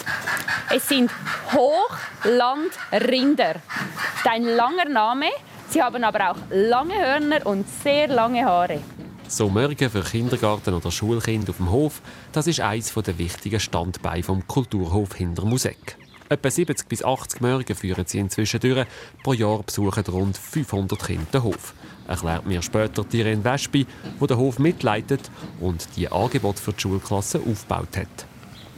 Es 0.69 0.87
sind 0.87 1.11
Hochlandrinder. 1.51 3.53
Das 3.53 4.23
ist 4.23 4.27
ein 4.27 4.43
langer 4.43 4.85
Name. 4.85 5.27
Sie 5.69 5.81
haben 5.81 6.03
aber 6.03 6.31
auch 6.31 6.37
lange 6.49 6.95
Hörner 6.95 7.45
und 7.45 7.65
sehr 7.83 8.07
lange 8.07 8.45
Haare. 8.45 8.81
So 9.27 9.47
Morgen 9.47 9.89
für 9.89 10.01
Kindergarten 10.01 10.73
oder 10.73 10.91
Schulkind 10.91 11.49
auf 11.49 11.57
dem 11.57 11.69
Hof, 11.69 12.01
das 12.31 12.47
ist 12.47 12.61
eines 12.61 12.91
der 12.91 13.17
wichtigen 13.19 13.59
Standbeine 13.59 14.23
vom 14.23 14.47
Kulturhof 14.47 15.13
Hintermusek. 15.13 15.97
Etwa 16.31 16.51
70 16.51 16.87
bis 16.87 17.03
80 17.03 17.41
Morgen 17.41 17.75
führen 17.75 18.05
sie 18.05 18.19
inzwischen 18.19 18.59
durch. 18.59 18.85
Pro 19.23 19.33
Jahr 19.33 19.63
besuchen 19.63 20.03
rund 20.05 20.37
500 20.37 21.03
Kinder 21.03 21.25
den 21.33 21.43
Hof. 21.43 21.73
Erklärt 22.07 22.45
mir 22.45 22.61
später 22.61 23.03
Irene 23.11 23.43
Wespi, 23.43 23.87
die 24.21 24.27
den 24.27 24.37
Hof 24.37 24.59
mitleitet 24.59 25.31
und 25.59 25.87
die 25.95 26.07
Angebote 26.07 26.61
für 26.61 26.73
die 26.73 26.81
Schulklasse 26.81 27.39
aufgebaut 27.39 27.97
hat 27.97 28.25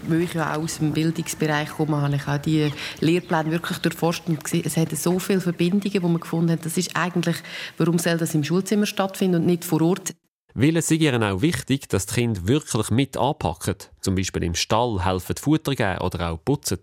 weil 0.07 0.21
ich 0.21 0.33
ja 0.33 0.55
auch 0.55 0.63
aus 0.63 0.79
dem 0.79 0.93
Bildungsbereich 0.93 1.69
komme, 1.69 2.01
habe 2.01 2.15
ich 2.15 2.27
auch 2.27 2.39
die 2.39 2.71
Lehrpläne 3.01 3.51
wirklich 3.51 3.77
durchforscht 3.77 4.23
und 4.27 4.43
gesehen, 4.43 4.63
es 4.65 4.75
hat 4.75 4.89
so 4.97 5.19
viele 5.19 5.41
Verbindungen, 5.41 6.01
wo 6.01 6.07
man 6.07 6.19
gefunden 6.19 6.53
hat, 6.53 6.65
das 6.65 6.75
ist 6.75 6.95
eigentlich, 6.95 7.35
warum 7.77 7.99
soll 7.99 8.17
das 8.17 8.33
im 8.33 8.43
Schulzimmer 8.43 8.87
stattfinden 8.87 9.41
und 9.41 9.45
nicht 9.45 9.63
vor 9.63 9.79
Ort. 9.83 10.15
Weil 10.55 10.75
es 10.77 10.89
ihnen 10.89 11.21
auch 11.21 11.43
wichtig, 11.43 11.87
dass 11.87 12.07
die 12.07 12.15
Kinder 12.15 12.47
wirklich 12.47 12.89
mit 12.89 13.15
anpacken, 13.15 13.75
zum 13.99 14.15
Beispiel 14.15 14.41
im 14.41 14.55
Stall 14.55 15.05
helfen, 15.05 15.35
Futter 15.37 15.75
geben 15.75 15.99
oder 15.99 16.31
auch 16.31 16.43
putzen 16.43 16.79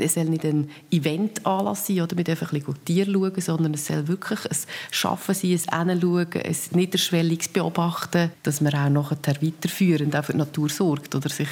es 0.00 0.14
soll 0.14 0.24
nicht 0.24 0.44
ein 0.44 0.70
Event-Anlass 0.90 1.86
sein, 1.86 2.00
oder 2.00 2.16
wir 2.16 2.24
dürfen 2.24 2.48
ein 2.48 2.60
bisschen 2.60 2.84
Tiere 2.84 3.10
schauen, 3.10 3.40
sondern 3.40 3.74
es 3.74 3.86
soll 3.86 4.08
wirklich 4.08 4.44
ein 4.44 4.56
Schaffen 4.90 5.34
sein, 5.34 5.60
ein 5.68 5.88
Hinschauen, 5.90 6.32
ein 6.32 6.56
niederschwelliges 6.72 7.48
Beobachten, 7.48 8.32
dass 8.42 8.60
man 8.60 8.74
auch 8.74 8.88
nachher 8.88 9.42
weiterführend 9.42 10.16
auch 10.16 10.24
für 10.24 10.32
die 10.32 10.38
Natur 10.38 10.68
sorgt 10.68 11.14
oder 11.14 11.28
sich 11.28 11.48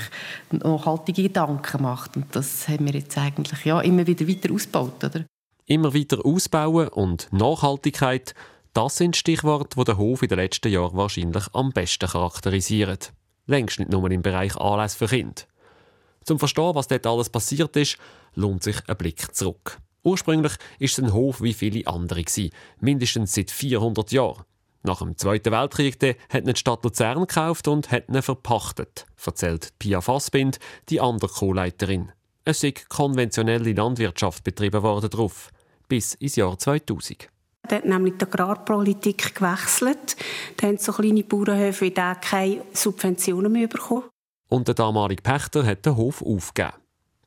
nachhaltige 0.50 1.24
Gedanken 1.24 1.82
macht. 1.82 2.16
Und 2.16 2.26
das 2.32 2.68
haben 2.68 2.86
wir 2.86 2.94
jetzt 2.94 3.16
eigentlich 3.18 3.64
ja, 3.64 3.80
immer 3.80 4.06
wieder 4.06 4.26
weiter 4.26 4.52
ausgebaut. 4.52 5.04
Oder? 5.04 5.24
Immer 5.66 5.94
weiter 5.94 6.24
ausbauen 6.24 6.88
und 6.88 7.28
Nachhaltigkeit, 7.32 8.34
das 8.74 8.96
sind 8.96 9.16
Stichworte, 9.16 9.76
die 9.78 9.84
der 9.84 9.98
Hof 9.98 10.22
in 10.22 10.28
den 10.28 10.38
letzten 10.38 10.70
Jahren 10.70 10.96
wahrscheinlich 10.96 11.44
am 11.52 11.72
besten 11.72 12.08
charakterisieren. 12.08 12.98
Längst 13.46 13.78
nicht 13.78 13.90
nur 13.90 14.10
im 14.10 14.22
Bereich 14.22 14.56
Anlass 14.56 14.94
für 14.94 15.06
Kinder. 15.06 15.42
Zum 16.28 16.38
Verstehen, 16.38 16.74
was 16.74 16.88
dort 16.88 17.06
alles 17.06 17.30
passiert 17.30 17.74
ist, 17.76 17.96
lohnt 18.34 18.62
sich 18.62 18.76
ein 18.86 18.98
Blick 18.98 19.34
zurück. 19.34 19.78
Ursprünglich 20.02 20.52
war 20.52 20.58
es 20.78 20.98
ein 20.98 21.14
Hof 21.14 21.40
wie 21.40 21.54
viele 21.54 21.86
andere, 21.86 22.22
mindestens 22.80 23.32
seit 23.32 23.50
400 23.50 24.12
Jahren. 24.12 24.44
Nach 24.82 24.98
dem 24.98 25.16
Zweiten 25.16 25.52
Weltkrieg 25.52 25.96
hat 26.28 26.46
die 26.46 26.54
Stadt 26.54 26.84
Luzern 26.84 27.20
gekauft 27.20 27.66
und 27.66 27.90
hat 27.90 28.10
ihn 28.10 28.20
verpachtet, 28.20 29.06
erzählt 29.24 29.72
Pia 29.78 30.02
Fassbind, 30.02 30.58
die 30.90 31.00
andere 31.00 31.30
Co-Leiterin. 31.30 32.12
Es 32.44 32.60
sei 32.60 32.74
konventionelle 32.90 33.72
Landwirtschaft 33.72 34.44
betrieben 34.44 34.82
worden 34.82 35.08
drauf, 35.08 35.48
bis 35.88 36.12
ins 36.12 36.36
Jahr 36.36 36.58
2000. 36.58 37.30
Da 37.66 37.76
hat 37.76 37.86
nämlich 37.86 38.18
die 38.18 38.26
Agrarpolitik 38.26 39.34
gewechselt. 39.34 40.16
Da 40.58 40.66
haben 40.66 40.76
so 40.76 40.92
kleine 40.92 41.24
Bauernhöfe 41.24 41.86
wie 41.86 41.90
der 41.90 42.16
keine 42.16 42.66
Subventionen 42.74 43.50
mehr 43.50 43.66
bekommen 43.66 44.10
und 44.48 44.68
der 44.68 44.74
damalige 44.74 45.22
Pächter 45.22 45.64
hat 45.64 45.86
den 45.86 45.96
Hof 45.96 46.22
aufgegeben. 46.22 46.74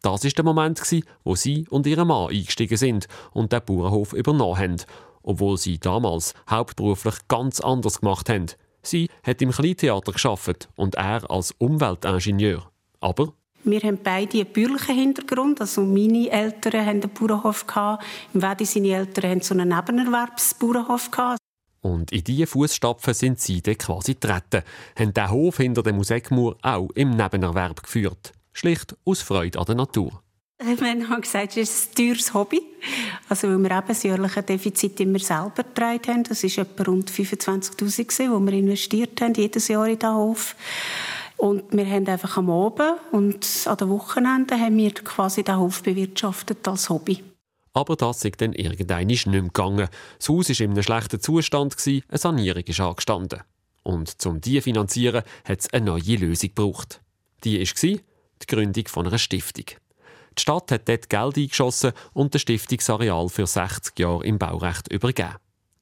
Das 0.01 0.25
ist 0.25 0.37
der 0.37 0.45
Moment, 0.45 0.81
wo 1.23 1.35
sie 1.35 1.67
und 1.69 1.85
ihr 1.85 2.03
Mann 2.03 2.29
eingestiegen 2.29 2.77
sind 2.77 3.07
und 3.33 3.51
den 3.51 3.61
Bauernhof 3.63 4.13
übernommen 4.13 4.57
haben, 4.57 4.77
obwohl 5.21 5.57
sie 5.57 5.79
damals 5.79 6.33
hauptberuflich 6.49 7.15
ganz 7.27 7.59
anders 7.59 8.01
gemacht 8.01 8.29
haben. 8.29 8.47
Sie 8.81 9.09
hat 9.23 9.41
im 9.43 9.51
Kleintheater 9.51 10.11
geschafft 10.11 10.69
und 10.75 10.95
er 10.95 11.29
als 11.29 11.51
Umweltingenieur. 11.59 12.71
Aber 12.99 13.33
wir 13.63 13.79
haben 13.81 13.99
beide 14.03 14.39
einen 14.39 14.51
bürgerlichen 14.51 14.95
Hintergrund. 14.95 15.61
Also 15.61 15.83
meine 15.83 16.31
Eltern 16.31 16.85
hatten 16.85 17.03
einen 17.03 17.13
Bauernhof. 17.13 17.65
Im 18.33 18.41
Wedi 18.41 18.65
seine 18.65 18.87
Eltern 18.87 19.29
hatten 19.29 19.41
so 19.41 19.53
einen 19.53 19.69
Nebenerwerbsbauernhof. 19.69 21.11
Und 21.81 22.11
in 22.11 22.23
diese 22.23 22.47
Fußstapfen 22.47 23.13
sind 23.13 23.39
sie 23.39 23.61
dann 23.61 23.77
quasi 23.77 24.13
getreten, 24.13 24.63
haben 24.97 25.13
den 25.13 25.31
Hof 25.31 25.57
hinter 25.57 25.83
dem 25.83 25.97
Musikmauer 25.97 26.55
auch 26.61 26.89
im 26.95 27.11
Nebenerwerb 27.11 27.83
geführt. 27.83 28.33
Schlicht 28.53 28.95
aus 29.05 29.21
Freude 29.21 29.59
an 29.59 29.65
der 29.65 29.75
Natur. 29.75 30.21
Wir 30.63 31.09
haben 31.09 31.21
gesagt, 31.21 31.57
es 31.57 31.69
ist 31.69 31.91
ein 31.91 31.95
teures 31.95 32.33
Hobby. 32.35 32.61
Also, 33.29 33.47
weil 33.47 33.57
wir 33.57 33.71
eben 33.71 33.87
das 33.87 34.03
jährliche 34.03 34.43
Defizit 34.43 34.99
immer 34.99 35.17
selber 35.17 35.63
getragen 35.63 36.07
haben. 36.07 36.23
Das 36.23 36.43
war 36.43 36.63
etwa 36.63 36.83
rund 36.83 37.09
25'000, 37.09 38.17
die 38.19 38.51
wir 38.51 38.59
investiert 38.59 39.19
haben, 39.21 39.33
jedes 39.33 39.67
Jahr 39.69 39.87
in 39.87 39.97
diesen 39.97 40.13
Hof. 40.13 40.55
Und 41.37 41.63
wir 41.71 41.85
haben 41.87 42.07
einfach 42.07 42.37
am 42.37 42.51
Abend 42.51 42.99
und 43.11 43.47
an 43.65 43.77
den 43.77 43.89
Wochenenden 43.89 44.59
haben 44.59 44.77
wir 44.77 44.93
quasi 44.93 45.43
den 45.43 45.57
Hof 45.57 45.81
bewirtschaftet 45.81 46.67
als 46.67 46.89
Hobby. 46.91 47.23
Aber 47.73 47.95
das 47.95 48.25
ist 48.25 48.41
dann 48.41 48.53
irgendwann 48.53 49.07
nicht 49.07 49.27
mehr 49.27 49.41
gegangen. 49.41 49.87
Das 50.17 50.29
Haus 50.29 50.49
war 50.49 50.59
in 50.59 50.71
einem 50.71 50.83
schlechten 50.83 51.21
Zustand, 51.21 51.75
eine 51.85 52.17
Sanierung 52.17 52.63
ist 52.63 52.79
angestanden. 52.79 53.41
Und 53.83 54.15
um 54.25 54.41
diese 54.41 54.57
zu 54.57 54.63
finanzieren, 54.63 55.23
hat 55.45 55.59
es 55.59 55.73
eine 55.73 55.85
neue 55.85 56.15
Lösung 56.17 56.49
gebraucht. 56.49 57.01
Die 57.43 57.59
war 57.59 57.99
die 58.41 58.47
Gründung 58.47 58.83
einer 58.95 59.17
Stiftung. 59.17 59.65
Die 60.37 60.41
Stadt 60.41 60.71
hat 60.71 60.87
dort 60.87 61.09
Geld 61.09 61.37
eingeschossen 61.37 61.91
und 62.13 62.33
das 62.33 62.41
Stiftungsareal 62.41 63.29
für 63.29 63.47
60 63.47 63.97
Jahre 63.99 64.25
im 64.25 64.37
Baurecht 64.37 64.91
übergeben. 64.91 65.35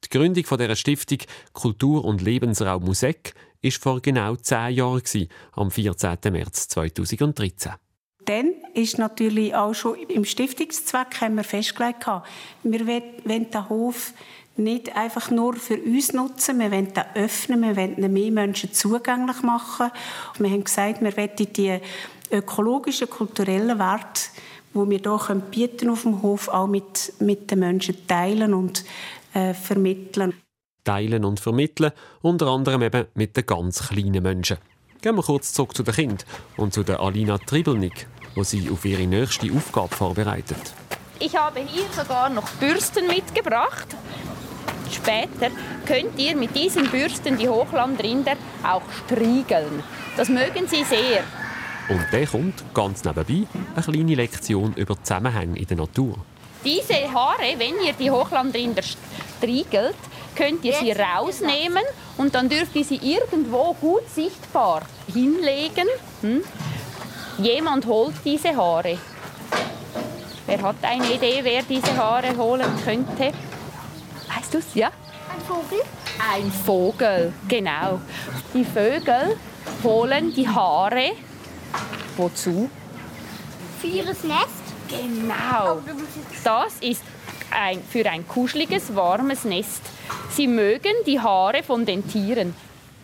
Die 0.04 0.08
Gründung 0.08 0.44
dieser 0.44 0.76
Stiftung 0.76 1.18
Kultur- 1.52 2.04
und 2.04 2.22
Lebensraum 2.22 2.84
Musik 2.84 3.34
war 3.62 3.70
vor 3.70 4.00
genau 4.00 4.36
zehn 4.36 4.74
Jahren, 4.74 5.28
am 5.52 5.70
14. 5.70 6.18
März 6.30 6.68
2013. 6.68 7.72
Dann 8.26 8.52
ist 8.74 8.98
natürlich 8.98 9.54
auch 9.54 9.74
schon 9.74 9.96
im 10.08 10.24
Stiftungszweck 10.24 11.20
haben 11.20 11.36
wir 11.36 11.44
festgelegt, 11.44 12.06
wir 12.62 12.86
wollen 12.86 13.50
den 13.50 13.68
Hof 13.68 14.12
nicht 14.56 14.94
einfach 14.94 15.30
nur 15.30 15.54
für 15.54 15.78
uns 15.78 16.12
nutzen, 16.12 16.58
wir 16.58 16.70
wollen 16.70 16.88
ihn 16.88 17.04
öffnen, 17.14 17.62
wir 17.62 17.76
wollen 17.76 18.12
mehr 18.12 18.30
Menschen 18.30 18.72
zugänglich 18.72 19.42
machen. 19.42 19.90
Und 20.34 20.44
wir 20.44 20.50
haben 20.50 20.64
gesagt, 20.64 21.00
wir 21.00 21.16
wollen 21.16 21.30
die 21.36 21.78
ökologischen, 22.30 23.08
kulturellen 23.08 23.78
Werte, 23.78 24.30
die 24.74 24.78
wir 24.78 24.98
hier 24.98 25.34
bieten 25.50 25.90
auf 25.90 26.02
dem 26.02 26.22
Hof, 26.22 26.48
auch 26.48 26.66
mit, 26.66 27.12
mit 27.20 27.50
den 27.50 27.60
Menschen 27.60 28.06
teilen 28.06 28.54
und 28.54 28.84
äh, 29.34 29.54
vermitteln. 29.54 30.34
Teilen 30.84 31.24
und 31.24 31.40
vermitteln, 31.40 31.92
unter 32.22 32.48
anderem 32.48 32.82
eben 32.82 33.06
mit 33.14 33.36
den 33.36 33.46
ganz 33.46 33.88
kleinen 33.88 34.22
Menschen. 34.22 34.58
Gehen 35.02 35.16
wir 35.16 35.22
kurz 35.22 35.54
zurück 35.54 35.74
zu 35.74 35.82
den 35.82 35.94
Kindern 35.94 36.18
und 36.58 36.74
zu 36.74 36.82
der 36.82 37.00
Alina 37.00 37.38
Tribelnik, 37.38 38.06
wo 38.34 38.42
sie 38.42 38.68
auf 38.70 38.84
ihre 38.84 39.06
nächste 39.06 39.50
Aufgabe 39.50 39.94
vorbereitet. 39.94 40.74
Ich 41.18 41.34
habe 41.34 41.60
hier 41.60 41.86
sogar 41.96 42.28
noch 42.28 42.46
Bürsten 42.52 43.06
mitgebracht. 43.06 43.86
Später 44.90 45.50
könnt 45.86 46.18
ihr 46.18 46.36
mit 46.36 46.54
diesen 46.54 46.86
Bürsten 46.90 47.38
die 47.38 47.48
Hochlandrinder 47.48 48.36
auch 48.62 48.82
striegeln. 49.06 49.82
Das 50.18 50.28
mögen 50.28 50.68
sie 50.68 50.84
sehr. 50.84 51.24
Und 51.88 52.06
dann 52.12 52.26
kommt 52.26 52.74
ganz 52.74 53.02
nebenbei 53.02 53.46
eine 53.74 53.82
kleine 53.82 54.14
Lektion 54.14 54.74
über 54.74 55.02
Zusammenhänge 55.02 55.58
in 55.58 55.66
der 55.66 55.78
Natur. 55.78 56.18
Diese 56.62 57.10
Haare, 57.10 57.54
wenn 57.56 57.82
ihr 57.86 57.94
die 57.94 58.10
Hochlandrinder 58.10 58.82
striegelt, 58.82 59.96
könnt 60.36 60.64
ihr 60.64 60.74
sie 60.74 60.92
rausnehmen 60.92 61.82
und 62.16 62.34
dann 62.34 62.48
dürft 62.48 62.74
ihr 62.76 62.84
sie 62.84 63.00
irgendwo 63.02 63.74
gut 63.74 64.08
sichtbar 64.08 64.82
hinlegen. 65.12 65.88
Hm? 66.22 66.42
Jemand 67.38 67.86
holt 67.86 68.14
diese 68.24 68.54
Haare. 68.56 68.98
Wer 70.46 70.62
hat 70.62 70.76
eine 70.82 71.12
Idee, 71.12 71.40
wer 71.42 71.62
diese 71.62 71.96
Haare 71.96 72.36
holen 72.36 72.70
könnte? 72.84 73.32
Weißt 74.34 74.52
du 74.52 74.58
es? 74.58 74.74
Ja? 74.74 74.88
Ein 75.32 75.40
Vogel? 75.46 75.80
Ein 76.32 76.52
Vogel, 76.52 77.32
genau. 77.48 78.00
Die 78.52 78.64
Vögel 78.64 79.36
holen 79.84 80.34
die 80.34 80.48
Haare. 80.48 81.12
Wozu? 82.16 82.68
Für 83.80 83.86
ihres 83.86 84.24
Nest? 84.24 84.60
Genau. 84.88 85.80
Das 86.42 86.74
ist 86.80 87.02
ein, 87.52 87.82
für 87.82 88.08
ein 88.08 88.26
kuscheliges, 88.26 88.94
warmes 88.94 89.44
Nest. 89.44 89.82
Sie 90.30 90.46
mögen 90.46 90.92
die 91.06 91.20
Haare 91.20 91.62
von 91.62 91.84
den 91.84 92.06
Tieren. 92.08 92.54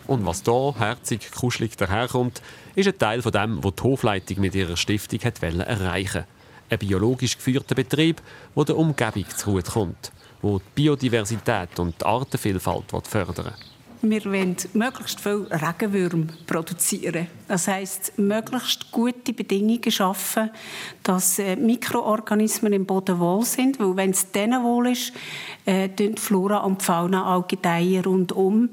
Und 0.07 0.25
was 0.25 0.43
da 0.43 0.73
herzig, 0.77 1.31
kuschelig 1.31 1.75
daherkommt, 1.75 2.41
ist 2.75 2.87
ein 2.87 2.97
Teil 2.97 3.21
von 3.21 3.31
dem, 3.31 3.63
was 3.63 3.75
die 3.75 3.83
Hofleitung 3.83 4.39
mit 4.39 4.55
ihrer 4.55 4.77
Stiftung 4.77 5.19
hat 5.19 5.41
erreichen 5.43 6.23
Ein 6.69 6.79
biologisch 6.79 7.35
geführter 7.37 7.75
Betrieb, 7.75 8.21
der 8.55 8.65
der 8.65 8.77
Umgebung 8.77 9.25
zu 9.35 9.51
gut 9.51 9.65
kommt, 9.65 10.11
wo 10.41 10.59
die 10.59 10.63
Biodiversität 10.75 11.77
und 11.79 11.99
die 11.99 12.05
Artenvielfalt 12.05 13.07
fördern 13.07 13.53
wir 14.09 14.25
wollen 14.25 14.55
möglichst 14.73 15.19
viel 15.19 15.47
Regenwürmer 15.49 16.27
produzieren. 16.45 17.27
Das 17.47 17.67
heisst, 17.67 18.17
möglichst 18.17 18.91
gute 18.91 19.33
Bedingungen 19.33 19.91
schaffen, 19.91 20.49
dass 21.03 21.39
äh, 21.39 21.55
Mikroorganismen 21.55 22.73
im 22.73 22.85
Boden 22.85 23.19
wohl 23.19 23.45
sind. 23.45 23.79
Weil 23.79 23.95
wenn 23.95 24.11
es 24.11 24.31
denen 24.31 24.63
wohl 24.63 24.91
ist, 24.91 25.13
äh, 25.65 25.89
Flora 26.15 26.59
und 26.59 26.81
die 26.81 26.85
Fauna 26.85 27.35
auch 27.35 27.47
gedeihen 27.47 28.03
rundum. 28.03 28.69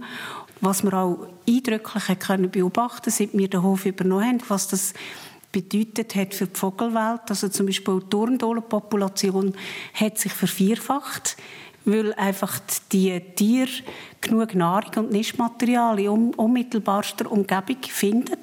Was 0.60 0.82
wir 0.82 0.94
auch 0.94 1.26
eindrücklich 1.48 2.18
können 2.18 2.50
beobachten 2.50 3.10
seit 3.10 3.36
wir 3.36 3.48
den 3.48 3.62
Hof 3.62 3.86
übernommen 3.86 4.24
haben, 4.24 4.42
was 4.48 4.68
das 4.68 4.94
bedeutet 5.54 6.16
hat 6.16 6.34
für 6.34 6.46
die 6.46 6.58
Vogelwelt. 6.58 7.22
Also 7.28 7.48
zum 7.48 7.66
Beispiel 7.66 8.00
die 8.00 8.10
Turmdohlenpopulation 8.10 9.54
hat 9.94 10.18
sich 10.18 10.32
vervierfacht, 10.32 11.36
weil 11.84 12.14
einfach 12.14 12.58
die 12.92 13.20
Tiere 13.34 13.70
genug 14.20 14.54
Nahrung 14.54 15.04
und 15.04 15.12
Nistmaterial 15.12 15.98
in 15.98 16.34
unmittelbarster 16.34 17.30
Umgebung 17.30 17.82
finden. 17.82 18.40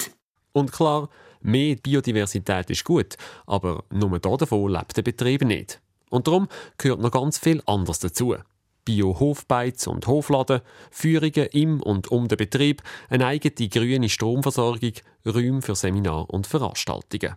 Und 0.54 0.72
klar, 0.72 1.10
mehr 1.42 1.76
Biodiversität 1.76 2.70
ist 2.70 2.84
gut, 2.84 3.16
aber 3.46 3.84
nur 3.92 4.20
davon 4.20 4.72
lebt 4.72 4.98
der 4.98 5.02
Betrieb 5.02 5.44
nicht. 5.44 5.82
Und 6.10 6.28
darum 6.28 6.48
gehört 6.78 7.00
noch 7.00 7.12
ganz 7.12 7.38
viel 7.40 7.64
anderes 7.66 8.00
dazu. 8.00 8.36
Bio-Hofbeiz 8.84 9.88
und 9.88 10.08
Hofladen, 10.08 10.62
Führungen 10.90 11.48
im 11.52 11.82
und 11.82 12.12
um 12.12 12.28
den 12.28 12.38
Betrieb, 12.38 12.82
eine 13.10 13.28
eigene 13.28 13.70
grüne 13.70 14.10
Stromversorgung, 14.10 14.94
Räume 15.26 15.62
für 15.62 15.76
Seminar 15.76 16.30
und 16.30 16.48
Veranstaltungen. 16.48 17.36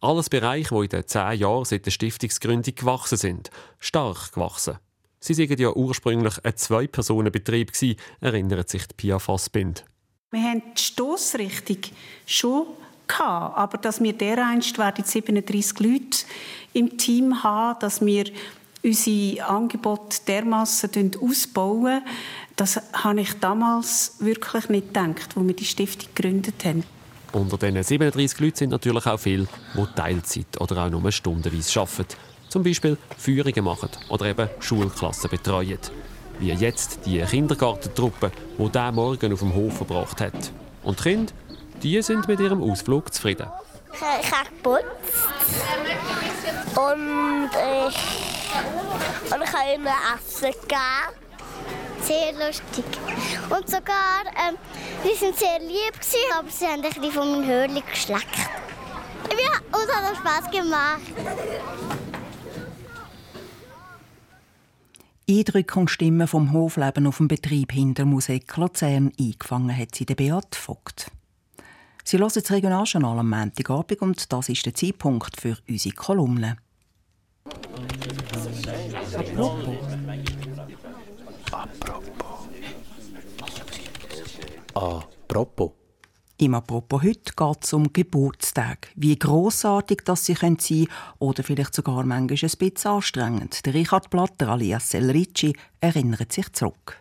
Alles 0.00 0.28
Bereiche, 0.28 0.74
die 0.74 0.82
in 0.82 0.88
den 0.88 1.06
zehn 1.06 1.38
Jahren 1.38 1.64
seit 1.64 1.86
der 1.86 1.92
Stiftungsgründung 1.92 2.74
gewachsen 2.74 3.16
sind. 3.16 3.50
Stark 3.78 4.32
gewachsen. 4.32 4.78
Sie 5.24 5.38
waren 5.38 5.58
ja 5.58 5.72
ursprünglich 5.72 6.34
ein 6.44 6.56
Zwei-Personen-Betrieb, 6.56 7.70
erinnert 8.20 8.68
sich 8.68 8.82
Pia 8.96 9.20
Fassbind. 9.20 9.84
Wir 10.32 10.42
haben 10.42 10.62
die 10.76 10.82
Stossrichtung 10.82 11.76
schon 12.26 12.66
gehabt, 13.06 13.56
aber 13.56 13.78
dass 13.78 14.02
wir 14.02 14.14
dereinst 14.14 14.76
werden 14.78 15.04
37 15.04 15.78
Leute 15.78 16.24
im 16.72 16.98
Team 16.98 17.44
haben, 17.44 17.78
dass 17.78 18.04
wir 18.04 18.24
unsere 18.82 19.44
Angebote 19.46 20.18
dermassen 20.26 21.12
ausbauen, 21.20 22.02
das 22.56 22.80
habe 22.92 23.20
ich 23.20 23.32
damals 23.34 24.16
wirklich 24.18 24.70
nicht 24.70 24.88
gedacht, 24.88 25.36
als 25.36 25.46
wir 25.46 25.54
die 25.54 25.64
Stiftung 25.64 26.08
gegründet 26.16 26.64
haben. 26.64 26.82
Unter 27.30 27.58
diesen 27.58 27.80
37 27.80 28.40
Leuten 28.40 28.56
sind 28.56 28.70
natürlich 28.70 29.06
auch 29.06 29.20
viele, 29.20 29.46
die 29.74 29.86
Teilzeit 29.94 30.60
oder 30.60 30.84
auch 30.84 30.90
nur 30.90 31.12
stundenweise 31.12 31.80
arbeiten. 31.80 32.31
Zum 32.52 32.62
Beispiel 32.62 32.98
Führungen 33.16 33.64
machen 33.64 33.88
oder 34.10 34.26
eben 34.26 34.46
Schulklassen 34.60 35.30
betreuen. 35.30 35.78
Wie 36.38 36.52
jetzt 36.52 36.98
die 37.06 37.22
Kindergartentruppe, 37.22 38.30
die 38.58 38.68
diesen 38.68 38.94
Morgen 38.94 39.32
auf 39.32 39.38
dem 39.38 39.54
Hof 39.54 39.78
verbracht 39.78 40.20
hat. 40.20 40.52
Und 40.82 40.98
die 40.98 41.02
Kinder, 41.02 41.32
die 41.82 42.02
sind 42.02 42.28
mit 42.28 42.40
ihrem 42.40 42.62
Ausflug 42.62 43.10
zufrieden. 43.14 43.46
Ich 43.94 44.30
habe 44.30 44.50
geputzt. 44.50 44.84
Und 46.76 47.48
ich 47.54 49.32
und 49.32 49.42
ich 49.42 49.52
habe 49.54 49.74
ihnen 49.74 49.86
Essen 50.14 50.52
gegeben. 50.52 51.08
Sehr 52.02 52.32
lustig. 52.32 52.84
Und 53.48 53.66
sogar, 53.66 54.24
ähm, 54.46 54.58
die 55.02 55.16
sind 55.16 55.38
sehr 55.38 55.58
lieb 55.58 55.94
gewesen, 55.94 56.18
aber 56.38 56.50
sie 56.50 56.66
haben 56.66 56.82
ein 56.84 56.90
bisschen 56.90 57.12
von 57.12 57.32
meinem 57.32 57.46
Hörli 57.46 57.82
geschleckt. 57.90 58.36
Ja, 59.30 59.78
uns 59.78 59.90
hat 59.90 60.12
es 60.12 60.18
Spaß 60.18 60.50
gemacht. 60.50 62.01
Eindrücke 65.28 65.78
und 65.78 65.90
Stimmen 65.90 66.26
vom 66.26 66.52
Hofleben 66.52 67.06
auf 67.06 67.18
dem 67.18 67.28
Betrieb 67.28 67.72
hinter 67.72 68.04
Musik 68.04 68.56
Luzern 68.56 69.12
eingefangen 69.18 69.76
hat 69.76 69.94
sie 69.94 70.04
der 70.04 70.16
Beat 70.16 70.54
Vogt. 70.54 71.10
Sie 72.04 72.18
hören 72.18 72.30
das 72.34 72.50
Regionaljournal 72.50 73.20
am 73.20 73.30
Montagabend 73.30 74.02
und 74.02 74.32
das 74.32 74.48
ist 74.48 74.66
der 74.66 74.74
Zeitpunkt 74.74 75.40
für 75.40 75.56
unsere 75.68 75.94
Kolumne. 75.94 76.56
Apropos. 79.14 79.60
Apropos. 81.52 82.48
Apropos. 84.74 85.81
Im 86.42 86.54
Apropos 86.54 87.04
heute 87.04 87.34
geht 87.36 87.62
es 87.62 87.72
um 87.72 87.92
Geburtstag. 87.92 88.88
Wie 88.96 89.16
grossartig 89.16 90.02
das 90.04 90.26
sie 90.26 90.34
sein 90.34 90.56
können 90.56 90.88
oder 91.20 91.44
vielleicht 91.44 91.72
sogar 91.72 92.04
manchmal 92.04 92.36
ein 92.36 92.58
bisschen 92.58 92.90
anstrengend. 92.90 93.64
Der 93.64 93.74
Richard 93.74 94.10
Platter 94.10 94.48
alias 94.48 94.92
El 94.92 95.12
Ricci 95.12 95.54
erinnert 95.80 96.32
sich 96.32 96.52
zurück. 96.52 97.00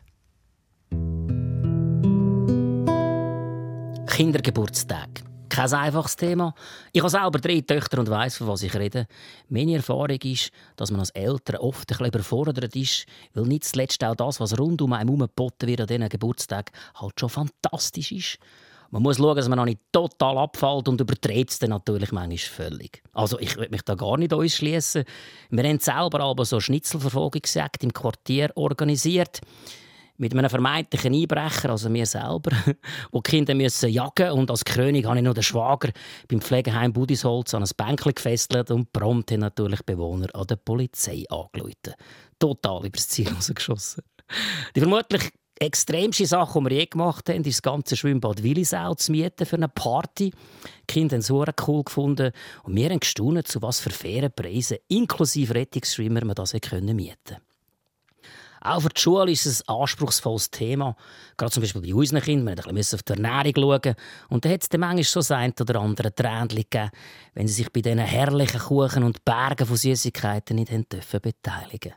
Kindergeburtstag. 4.06 5.10
Kein 5.50 5.74
einfaches 5.74 6.16
Thema. 6.18 6.54
Ich 6.92 7.02
habe 7.02 7.10
selber 7.10 7.40
drei 7.40 7.62
Töchter 7.62 7.98
und 7.98 8.12
weiss, 8.12 8.38
von 8.38 8.48
was 8.48 8.62
ich 8.62 8.76
rede. 8.76 9.08
Meine 9.50 9.78
Erfahrung 9.78 10.22
ist, 10.22 10.52
dass 10.76 10.92
man 10.92 11.00
als 11.00 11.10
Eltern 11.10 11.56
oft 11.56 11.80
ein 11.80 11.86
bisschen 11.88 12.06
überfordert 12.06 12.76
ist, 12.76 13.08
weil 13.34 13.46
nicht 13.46 13.64
zuletzt 13.64 14.04
auch 14.04 14.16
das, 14.16 14.40
was 14.40 14.60
rund 14.60 14.84
um 14.84 14.94
einen 14.94 15.10
herumgeboten 15.10 15.68
wird 15.68 15.82
an 15.82 15.88
diesen 15.88 16.10
Geburtstag, 16.10 16.72
halt 16.94 17.20
schon 17.20 17.30
fantastisch 17.30 18.12
ist. 18.12 18.38
Man 18.92 19.04
muss 19.04 19.18
schauen, 19.18 19.38
dass 19.38 19.48
man 19.48 19.58
noch 19.58 19.66
nicht 19.66 19.80
total 19.94 20.38
abfällt 20.38 20.90
und 20.90 21.00
übertreibt 21.00 21.50
es 21.50 21.60
dann 21.60 21.70
natürlich 21.70 22.12
manchmal 22.12 22.38
völlig. 22.38 23.02
Also 23.14 23.40
ich 23.40 23.56
will 23.58 23.70
mich 23.70 23.84
da 23.84 23.96
gar 23.96 24.18
nicht 24.18 24.34
ausschließen. 24.34 25.06
Wir 25.50 25.64
haben 25.64 25.80
selber 25.80 26.20
aber 26.20 26.44
so 26.44 26.60
Schnitzelverfolgungsjagd 26.60 27.84
im 27.86 27.94
Quartier 27.94 28.52
organisiert 28.56 29.40
mit 30.18 30.36
einem 30.36 30.50
vermeintlichen 30.50 31.16
Einbrecher, 31.16 31.70
also 31.70 31.90
mir 31.90 32.06
selber, 32.06 32.52
wo 33.12 33.22
die 33.22 33.32
Kinder 33.32 33.56
müssen 33.56 33.90
jagen 33.90 34.32
und 34.32 34.52
als 34.52 34.66
König 34.66 35.06
habe 35.06 35.18
ich 35.18 35.24
noch 35.24 35.34
den 35.34 35.42
Schwager 35.42 35.92
beim 36.28 36.42
Pflegeheim 36.42 36.92
Budisholz 36.94 37.54
an 37.54 37.64
ein 37.64 37.70
Bänkchen 37.76 38.14
gefesselt 38.14 38.72
und 38.72 38.92
prompt 38.92 39.32
haben 39.32 39.40
natürlich 39.40 39.84
Bewohner 39.84 40.28
an 40.34 40.46
der 40.48 40.58
Polizei 40.58 41.24
angerufen. 41.30 41.96
Total 42.38 42.86
übers 42.86 43.08
Ziel 43.08 43.30
rausgeschossen. 43.34 44.04
Die 44.76 44.82
vermutlich 44.82 45.32
extremste 45.62 46.26
Sache, 46.26 46.60
die 46.60 46.66
wir 46.66 46.78
je 46.78 46.86
gemacht 46.88 47.30
haben, 47.30 47.44
ist 47.44 47.58
das 47.58 47.62
ganze 47.62 47.96
Schwimmbad 47.96 48.42
Willisau 48.42 48.96
zu 48.96 49.12
mieten 49.12 49.46
für 49.46 49.58
eine 49.58 49.70
Party. 49.70 50.32
Die 50.32 50.34
Kinder 50.88 51.16
haben 51.16 51.22
es 51.22 51.68
cool 51.68 51.84
gefunden 51.84 52.32
und 52.64 52.76
wir 52.76 52.90
haben 52.90 53.00
gestaunt, 53.00 53.48
zu 53.48 53.62
was 53.62 53.80
für 53.80 53.92
fairen 53.92 54.32
Preisen, 54.34 54.78
inklusive 54.88 55.54
Rettungsschwimmer, 55.54 56.26
man 56.26 56.36
das 56.36 56.54
mieten 56.54 56.90
konnte. 56.90 57.42
Auch 58.64 58.82
für 58.82 58.90
die 58.90 59.02
Schule 59.02 59.32
ist 59.32 59.48
es 59.48 59.68
ein 59.68 59.76
anspruchsvolles 59.76 60.52
Thema. 60.52 60.96
Gerade 61.36 61.52
zum 61.52 61.62
Beispiel 61.62 61.82
bei 61.82 61.96
unseren 61.96 62.22
Kindern. 62.22 62.58
Wir 62.64 62.74
mussten 62.74 62.96
auf 62.96 63.04
die 63.04 63.14
Ernährung 63.14 63.54
schauen. 63.56 63.96
Und 64.30 64.46
da 64.46 64.50
hat 64.50 64.62
es 64.62 64.70
dann 64.70 64.82
manchmal 64.82 65.04
so 65.04 65.22
sein 65.22 65.54
oder 65.60 65.80
andere 65.80 66.14
Tränen 66.14 66.48
gegeben, 66.48 66.92
wenn 67.34 67.48
sie 67.48 67.56
sich 67.56 67.72
bei 67.72 67.82
diesen 67.82 67.98
herrlichen 67.98 68.60
Kuchen 68.60 69.02
und 69.02 69.26
Bergen 69.26 69.66
von 69.66 69.78
Süßigkeiten 69.78 70.58
nicht 70.58 70.94
dürfen 70.94 71.22
beteiligen 71.22 71.94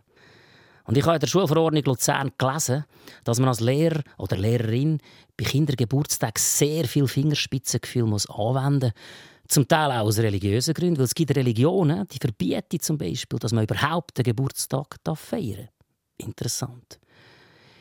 und 0.87 0.99
ich 0.99 1.05
habe 1.05 1.17
in 1.17 1.21
der 1.21 1.27
Schulverordnung 1.27 1.83
Luzern 1.85 2.33
gelesen, 2.37 2.85
dass 3.25 3.39
man 3.39 3.49
als 3.49 3.61
Lehrer 3.61 4.03
oder 4.19 4.37
Lehrerin 4.37 4.99
bei 5.37 5.45
Kindergeburtstag 5.45 6.39
sehr 6.39 6.87
viel 6.87 7.09
Fingerspitzengefühl 7.09 8.05
muss 8.05 8.29
anwenden 8.29 8.93
muss. 8.95 9.45
Zum 9.49 9.69
Teil 9.69 9.91
auch 9.91 10.07
aus 10.07 10.19
religiösen 10.19 10.73
Gründen, 10.73 10.99
weil 10.99 11.05
es 11.05 11.15
gibt 11.15 11.37
Religionen, 11.37 12.07
die 12.09 12.19
verbieten 12.19 12.81
zum 12.81 12.97
Beispiel, 12.97 13.39
dass 13.39 13.53
man 13.53 13.65
überhaupt 13.65 14.17
den 14.17 14.25
Geburtstag 14.25 14.97
feiern 15.15 15.57
darf 15.57 15.69
interessant. 16.17 16.99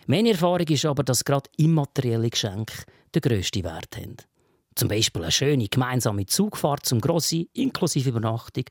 Meine 0.08 0.32
Erfahrung 0.32 0.68
ist 0.68 0.86
aber, 0.86 1.04
dass 1.04 1.24
gerade 1.24 1.50
immaterielle 1.58 2.30
Geschenke 2.30 2.74
den 3.16 3.22
grössten 3.22 3.64
Wert 3.64 3.96
haben. 3.96 4.18
Zum 4.76 4.90
Beispiel 4.90 5.22
eine 5.22 5.32
schöne 5.32 5.68
gemeinsame 5.68 6.26
Zugfahrt 6.26 6.86
zum 6.86 7.00
Grossi 7.00 7.50
inklusive 7.54 8.10
Übernachtung 8.10 8.66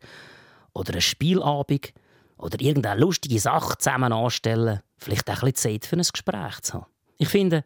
oder 0.75 0.95
ein 0.95 1.01
Spielabend 1.01 1.93
oder 2.37 2.61
irgendeine 2.61 3.01
lustige 3.01 3.39
Sache 3.39 3.79
zusammen 3.79 4.13
anstellen, 4.13 4.81
vielleicht 4.99 5.29
auch 5.31 5.43
ein 5.43 5.53
bisschen 5.53 5.73
Zeit 5.73 5.87
für 5.87 5.97
ein 5.97 6.03
Gespräch 6.03 6.61
zu 6.63 6.75
haben. 6.75 6.87
Ich 7.19 7.29
finde, 7.29 7.65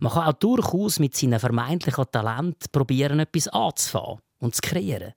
man 0.00 0.12
kann 0.12 0.26
auch 0.26 0.32
durchaus 0.32 0.98
mit 0.98 1.16
seinen 1.16 1.38
vermeintlichen 1.38 2.04
Talenten 2.10 2.70
probieren, 2.72 3.20
etwas 3.20 3.48
anzufangen 3.48 4.20
und 4.38 4.54
zu 4.54 4.62
kreieren. 4.62 5.12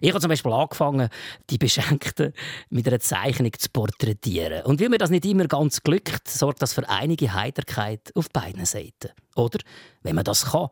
Ich 0.00 0.10
habe 0.10 0.20
zum 0.20 0.28
Beispiel 0.28 0.52
angefangen, 0.52 1.08
die 1.50 1.58
Beschenkten 1.58 2.32
mit 2.70 2.86
einer 2.86 3.00
Zeichnung 3.00 3.52
zu 3.58 3.68
porträtieren. 3.70 4.64
Und 4.64 4.80
wie 4.80 4.88
mir 4.88 4.98
das 4.98 5.10
nicht 5.10 5.24
immer 5.24 5.46
ganz 5.46 5.82
glückt, 5.82 6.28
sorgt 6.28 6.62
das 6.62 6.72
für 6.72 6.88
einige 6.88 7.32
Heiterkeit 7.32 8.12
auf 8.14 8.30
beiden 8.30 8.64
Seiten. 8.64 9.10
Oder, 9.34 9.58
wenn 10.02 10.14
man 10.14 10.24
das 10.24 10.46
kann, 10.46 10.68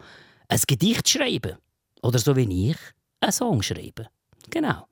ein 0.48 0.60
Gedicht 0.66 1.08
schreiben. 1.08 1.56
Oder 2.02 2.18
so 2.18 2.36
wie 2.36 2.70
ich, 2.70 2.76
einen 3.20 3.32
Song 3.32 3.62
schreiben. 3.62 4.06
Genau. 4.50 4.86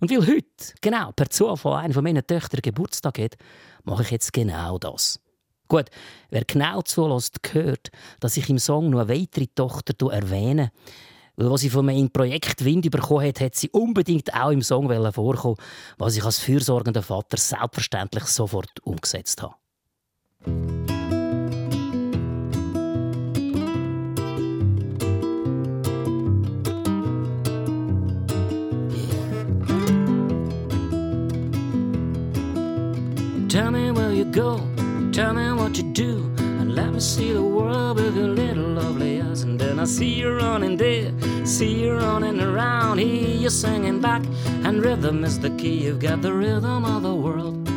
Und 0.00 0.10
weil 0.10 0.26
heute, 0.26 0.74
genau, 0.80 1.12
per 1.12 1.30
Zufall 1.30 1.84
einer 1.84 1.94
von 1.94 2.04
meinen 2.04 2.26
Töchtern 2.26 2.60
Geburtstag 2.62 3.18
hat, 3.18 3.36
mache 3.84 4.02
ich 4.02 4.10
jetzt 4.10 4.32
genau 4.32 4.78
das. 4.78 5.20
Gut, 5.68 5.86
wer 6.30 6.44
genau 6.44 6.82
zulässt, 6.82 7.38
hört, 7.52 7.90
dass 8.20 8.36
ich 8.36 8.48
im 8.50 8.58
Song 8.58 8.90
noch 8.90 9.00
eine 9.00 9.08
weitere 9.08 9.46
Tochter 9.46 9.94
erwähne. 10.12 10.72
Weil 11.36 11.50
was 11.50 11.62
sie 11.62 11.70
von 11.70 11.86
meinem 11.86 12.10
Projekt 12.10 12.64
Wind 12.64 12.88
bekommen 12.90 13.26
hat, 13.26 13.40
hat 13.40 13.54
sie 13.54 13.70
unbedingt 13.70 14.32
auch 14.34 14.50
im 14.50 14.62
Song 14.62 14.88
vorkommen, 15.12 15.56
was 15.98 16.16
ich 16.16 16.24
als 16.24 16.38
fürsorgender 16.38 17.02
Vater 17.02 17.38
selbstverständlich 17.38 18.24
sofort 18.24 18.80
umgesetzt 18.84 19.42
habe. 19.42 19.54
Tell 33.54 33.70
me 33.70 33.92
where 33.92 34.12
you 34.12 34.24
go, 34.24 34.58
tell 35.12 35.32
me 35.32 35.52
what 35.52 35.76
you 35.76 35.84
do, 35.84 36.28
and 36.38 36.74
let 36.74 36.92
me 36.92 36.98
see 36.98 37.32
the 37.32 37.40
world 37.40 37.98
with 37.98 38.16
your 38.16 38.26
little 38.26 38.70
lovely 38.70 39.22
eyes. 39.22 39.44
And 39.44 39.60
then 39.60 39.78
I 39.78 39.84
see 39.84 40.12
you 40.12 40.32
running 40.32 40.76
there, 40.76 41.12
see 41.46 41.84
you 41.84 41.92
running 41.94 42.40
around, 42.40 42.98
hear 42.98 43.28
you 43.28 43.50
singing 43.50 44.00
back, 44.00 44.24
and 44.64 44.84
rhythm 44.84 45.22
is 45.22 45.38
the 45.38 45.50
key. 45.50 45.84
You've 45.84 46.00
got 46.00 46.20
the 46.20 46.32
rhythm 46.32 46.84
of 46.84 47.04
the 47.04 47.14
world. 47.14 47.68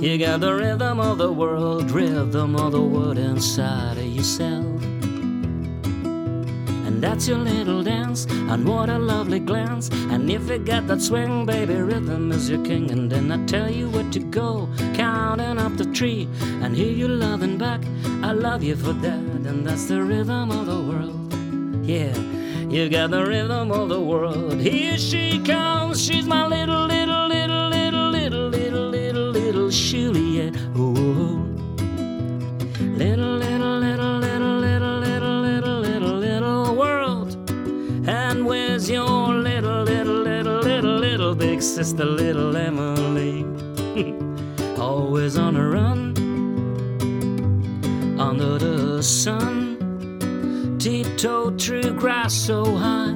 You 0.00 0.16
got 0.16 0.38
the 0.38 0.54
rhythm 0.54 1.00
of 1.00 1.18
the 1.18 1.32
world, 1.32 1.90
rhythm 1.90 2.54
of 2.54 2.70
the 2.70 2.82
world 2.82 3.18
inside 3.18 3.98
of 3.98 4.06
yourself. 4.06 4.75
That's 7.06 7.28
your 7.28 7.38
little 7.38 7.84
dance, 7.84 8.26
and 8.28 8.66
what 8.66 8.88
a 8.88 8.98
lovely 8.98 9.38
glance. 9.38 9.88
And 10.10 10.28
if 10.28 10.50
you 10.50 10.58
got 10.58 10.88
that 10.88 11.00
swing, 11.00 11.46
baby, 11.46 11.76
rhythm 11.76 12.32
is 12.32 12.50
your 12.50 12.64
king. 12.64 12.90
And 12.90 13.08
then 13.08 13.30
I 13.30 13.46
tell 13.46 13.70
you 13.70 13.88
where 13.88 14.10
to 14.10 14.18
go, 14.18 14.68
counting 14.94 15.56
up 15.56 15.76
the 15.76 15.84
tree, 15.84 16.28
and 16.62 16.74
hear 16.74 16.90
you 16.90 17.06
loving 17.06 17.58
back. 17.58 17.80
I 18.24 18.32
love 18.32 18.64
you 18.64 18.74
for 18.74 18.92
that, 18.92 19.20
and 19.46 19.64
that's 19.64 19.86
the 19.86 20.02
rhythm 20.02 20.50
of 20.50 20.66
the 20.66 20.82
world. 20.82 21.32
Yeah, 21.86 22.12
you 22.68 22.88
got 22.88 23.12
the 23.12 23.24
rhythm 23.24 23.70
of 23.70 23.88
the 23.88 24.00
world. 24.00 24.60
Here 24.60 24.98
she 24.98 25.38
comes, 25.44 26.04
she's 26.04 26.26
my 26.26 26.44
little, 26.44 26.86
little, 26.86 27.28
little, 27.28 27.68
little, 27.68 28.10
little, 28.10 28.48
little, 28.48 28.88
little, 28.90 29.30
little 29.30 29.70
Juliet. 29.70 30.35
sister, 41.66 41.80
it's 41.80 41.92
the 41.92 42.04
little 42.04 42.56
Emily. 42.56 43.44
Always 44.78 45.36
on 45.36 45.54
the 45.54 45.62
run, 45.62 46.16
under 48.18 48.58
the 48.58 49.02
sun, 49.02 50.78
tiptoe 50.78 51.50
through 51.58 51.94
grass 51.94 52.34
so 52.34 52.64
high. 52.64 53.12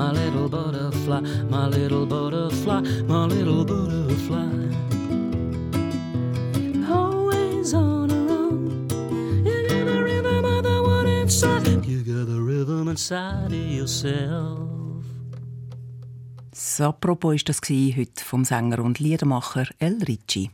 My 0.00 0.10
little 0.10 0.48
butterfly, 0.48 1.20
my 1.48 1.68
little 1.68 2.06
butterfly, 2.06 2.80
my 3.06 3.26
little 3.26 3.64
butterfly. 3.64 4.50
always 6.90 7.72
on 7.74 8.10
her 8.10 8.24
run. 8.26 8.88
you've 11.86 12.06
got 12.06 12.34
a 12.34 12.40
rhythm 12.40 12.88
inside 12.88 13.52
of 13.52 13.52
yourself. 13.52 14.73
Apropos 16.78 17.34
ist 17.34 17.48
das 17.48 17.60
heute 17.68 18.24
vom 18.24 18.44
Sänger 18.44 18.78
und 18.78 19.00
Liedermacher 19.00 19.66
El 19.80 20.00
Ricci. 20.04 20.50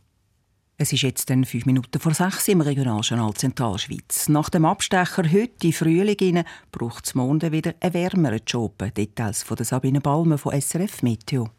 Es 0.79 0.95
ist 0.95 1.03
jetzt 1.03 1.29
dann 1.29 1.45
fünf 1.45 1.67
Minuten 1.67 2.01
vor 2.01 2.15
sechs 2.15 2.49
im 2.49 2.63
Regionaljournal 2.63 3.35
Zentralschweiz. 3.35 4.31
Nach 4.31 4.49
dem 4.49 4.65
Abstecher 4.65 5.25
heute 5.31 5.67
in 5.67 5.73
Frühling 5.75 6.45
braucht 6.73 7.05
es 7.05 7.15
morgen 7.15 7.53
wieder 7.53 7.75
einen 7.81 7.93
wärmeren 7.93 8.41
Job. 8.47 8.83
Details 8.97 9.43
von 9.43 9.59
Sabine 9.59 10.01
Balmer 10.01 10.39
von 10.39 10.59
SRF 10.59 11.03
Meteo. 11.03 11.51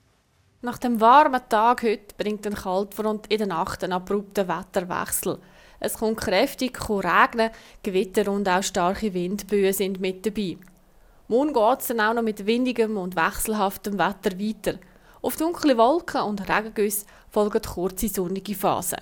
Nach 0.64 0.80
dem 0.80 1.00
warmen 1.00 1.42
Tag 1.48 1.84
heute 1.84 2.16
bringt 2.18 2.48
ein 2.48 2.56
Kaltfront 2.56 3.28
in 3.28 3.38
der 3.38 3.48
Nacht 3.48 3.84
einen 3.84 3.94
abrupten 3.94 4.48
Wetterwechsel. 4.48 5.38
Es 5.80 5.94
kommt 5.94 6.20
kräftig 6.20 6.80
regnen, 6.90 7.52
Gewitter 7.84 8.32
und 8.32 8.50
auch 8.50 8.64
starke 8.64 9.14
Windböen 9.14 9.74
sind 9.74 10.00
mit 10.00 10.26
dabei. 10.26 10.58
Morgen 11.32 11.54
geht 11.54 11.80
es 11.80 11.88
dann 11.88 12.02
auch 12.02 12.14
noch 12.14 12.24
mit 12.24 12.46
windigem 12.46 12.98
und 12.98 13.16
wechselhaftem 13.16 13.98
Wetter 13.98 14.38
weiter. 14.38 14.78
Auf 15.22 15.38
dunkle 15.38 15.78
Wolken 15.78 16.24
und 16.24 16.42
Regengüsse 16.42 17.06
folgen 17.30 17.62
kurze 17.62 18.10
sonnige 18.10 18.54
Phasen. 18.54 19.00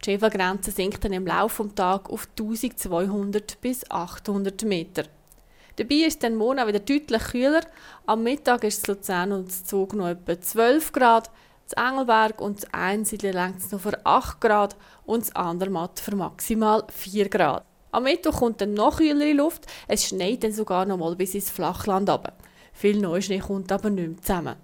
Die 0.00 0.06
Schäfergrenze 0.06 0.70
sinkt 0.70 1.04
dann 1.04 1.12
im 1.12 1.26
Laufe 1.26 1.64
des 1.64 1.74
Tages 1.74 2.10
auf 2.10 2.28
1200 2.30 3.60
bis 3.60 3.90
800 3.90 4.62
Meter. 4.62 5.02
Dabei 5.76 5.96
ist 5.96 6.22
dann 6.22 6.36
morgen 6.36 6.60
auch 6.60 6.66
wieder 6.66 6.80
deutlich 6.80 7.24
kühler. 7.24 7.60
Am 8.06 8.22
Mittag 8.22 8.64
ist 8.64 8.78
es 8.78 8.86
Luzern 8.86 9.32
und 9.32 9.48
das 9.48 9.64
Zug 9.66 9.92
noch 9.92 10.08
etwa 10.08 10.40
12 10.40 10.92
Grad, 10.92 11.30
das 11.68 11.74
Engelberg 11.74 12.40
und 12.40 12.62
das 12.62 12.72
Einsiedeln 12.72 13.34
lenkt 13.34 13.60
es 13.60 13.70
noch 13.70 13.80
für 13.80 14.00
8 14.02 14.40
Grad 14.40 14.76
und 15.04 15.26
das 15.26 15.36
Andermatt 15.36 16.00
für 16.00 16.16
maximal 16.16 16.84
4 16.88 17.28
Grad. 17.28 17.66
Am 17.96 18.02
Mittwoch 18.02 18.40
kommt 18.40 18.60
dann 18.60 18.74
noch 18.74 18.98
kühlere 18.98 19.32
Luft, 19.32 19.64
es 19.88 20.06
schneit 20.06 20.44
dann 20.44 20.52
sogar 20.52 20.84
noch 20.84 20.98
mal 20.98 21.16
bis 21.16 21.34
ins 21.34 21.48
Flachland 21.48 22.10
runter. 22.10 22.34
Viel 22.74 23.00
Neuschnee 23.00 23.38
kommt 23.38 23.72
aber 23.72 23.88
nicht 23.88 24.06
mehr 24.06 24.20
zusammen. 24.20 24.56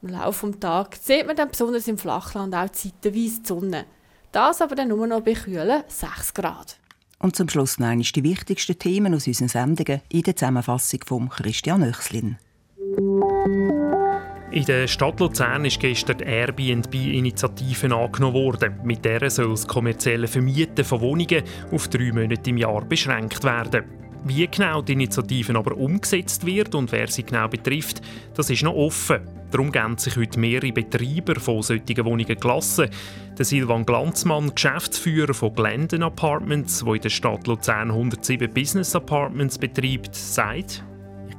Im 0.00 0.08
Laufe 0.08 0.46
des 0.46 0.60
Tages 0.60 1.04
sieht 1.04 1.26
man 1.26 1.36
dann 1.36 1.50
besonders 1.50 1.86
im 1.88 1.98
Flachland 1.98 2.54
auch 2.54 2.70
zeitweise 2.70 3.12
die 3.12 3.28
Sonne. 3.44 3.84
Das 4.32 4.62
aber 4.62 4.76
dann 4.76 4.88
nur 4.88 5.06
noch 5.06 5.20
bei 5.20 5.34
kühlen 5.34 5.82
6 5.88 6.32
Grad. 6.32 6.78
Und 7.18 7.36
zum 7.36 7.50
Schluss 7.50 7.78
noch 7.78 7.88
einmal 7.88 8.06
die 8.06 8.24
wichtigsten 8.24 8.78
Themen 8.78 9.14
aus 9.14 9.26
unseren 9.26 9.48
Sendungen 9.48 10.00
in 10.08 10.22
der 10.22 10.36
Zusammenfassung 10.36 11.00
von 11.04 11.28
Christian 11.28 11.82
Oechslin. 11.82 12.38
In 14.52 14.64
der 14.64 14.88
Stadt 14.88 15.20
Luzern 15.20 15.64
ist 15.64 15.78
gestern 15.78 16.18
die 16.18 16.24
Airbnb-Initiative 16.24 17.94
angenommen 17.94 18.34
worden. 18.34 18.80
Mit 18.82 19.04
der 19.04 19.30
soll 19.30 19.50
das 19.50 19.64
kommerzielle 19.64 20.26
Vermieten 20.26 20.84
von 20.84 21.00
Wohnungen 21.00 21.44
auf 21.70 21.86
drei 21.86 22.10
Monate 22.10 22.50
im 22.50 22.56
Jahr 22.56 22.84
beschränkt 22.84 23.44
werden. 23.44 23.84
Wie 24.24 24.48
genau 24.48 24.82
die 24.82 24.94
Initiative 24.94 25.56
aber 25.56 25.76
umgesetzt 25.76 26.44
wird 26.44 26.74
und 26.74 26.90
wer 26.90 27.06
sie 27.06 27.22
genau 27.22 27.46
betrifft, 27.46 28.02
das 28.34 28.50
ist 28.50 28.64
noch 28.64 28.74
offen. 28.74 29.20
Darum 29.52 29.70
geben 29.70 29.96
sich 29.98 30.16
heute 30.16 30.40
mehrere 30.40 30.72
Betreiber 30.72 31.38
von 31.38 31.62
solchen 31.62 32.04
Wohnungen 32.04 32.36
gelassen. 32.36 32.90
Der 33.38 33.44
Silvan 33.44 33.86
Glanzmann, 33.86 34.52
Geschäftsführer 34.52 35.32
von 35.32 35.54
Glendon 35.54 36.02
Apartments, 36.02 36.84
wo 36.84 36.94
in 36.94 37.00
der 37.00 37.08
Stadt 37.08 37.46
Luzern 37.46 37.92
107 37.92 38.52
Business 38.52 38.96
Apartments 38.96 39.58
betreibt, 39.58 40.14
sagt, 40.14 40.84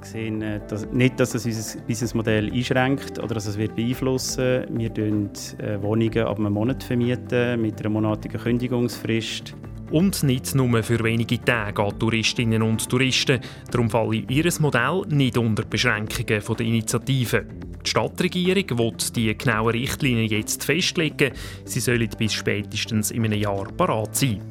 sehe 0.06 0.32
äh, 0.42 0.60
dass, 0.68 0.88
nicht, 0.92 1.20
dass 1.20 1.34
es 1.36 1.46
unser 1.46 1.80
Businessmodell 1.82 2.52
einschränkt 2.52 3.20
oder 3.20 3.36
dass 3.36 3.46
es 3.46 3.58
wird 3.58 3.76
beeinflussen 3.76 4.66
Wir 4.70 4.90
vermieten 4.90 5.60
äh, 5.60 5.82
Wohnungen 5.82 6.26
ab 6.26 6.40
einem 6.40 6.54
Monat 6.54 6.84
vermieten 6.84 7.62
mit 7.62 7.80
einer 7.80 7.90
monatlichen 7.90 8.40
Kündigungsfrist. 8.40 9.56
Und 9.92 10.24
nicht 10.24 10.56
nur 10.56 10.84
für 10.84 11.04
wenige 11.04 11.44
Tage 11.44 11.84
an 11.84 12.00
Touristinnen 12.00 12.62
und 12.62 12.90
Touristen. 12.90 13.42
Darum 13.70 13.90
falle 13.90 14.24
ihr 14.30 14.50
Modell 14.60 15.02
nicht 15.10 15.38
unter 15.38 15.66
Beschränkungen 15.66 16.42
der 16.58 16.66
Initiative. 16.66 17.46
Die 17.86 17.90
Stadtregierung 17.90 18.78
will 18.78 18.94
die 19.14 19.38
genauen 19.38 19.72
Richtlinien 19.72 20.30
jetzt 20.30 20.64
festlegen. 20.64 21.34
Sie 21.66 21.82
sollen 21.82 22.10
bis 22.18 22.34
spätestens 22.34 23.12
in 23.12 23.26
einem 23.26 23.42
Jahr 23.42 23.68
parat 23.76 24.16
sein. 24.16 24.51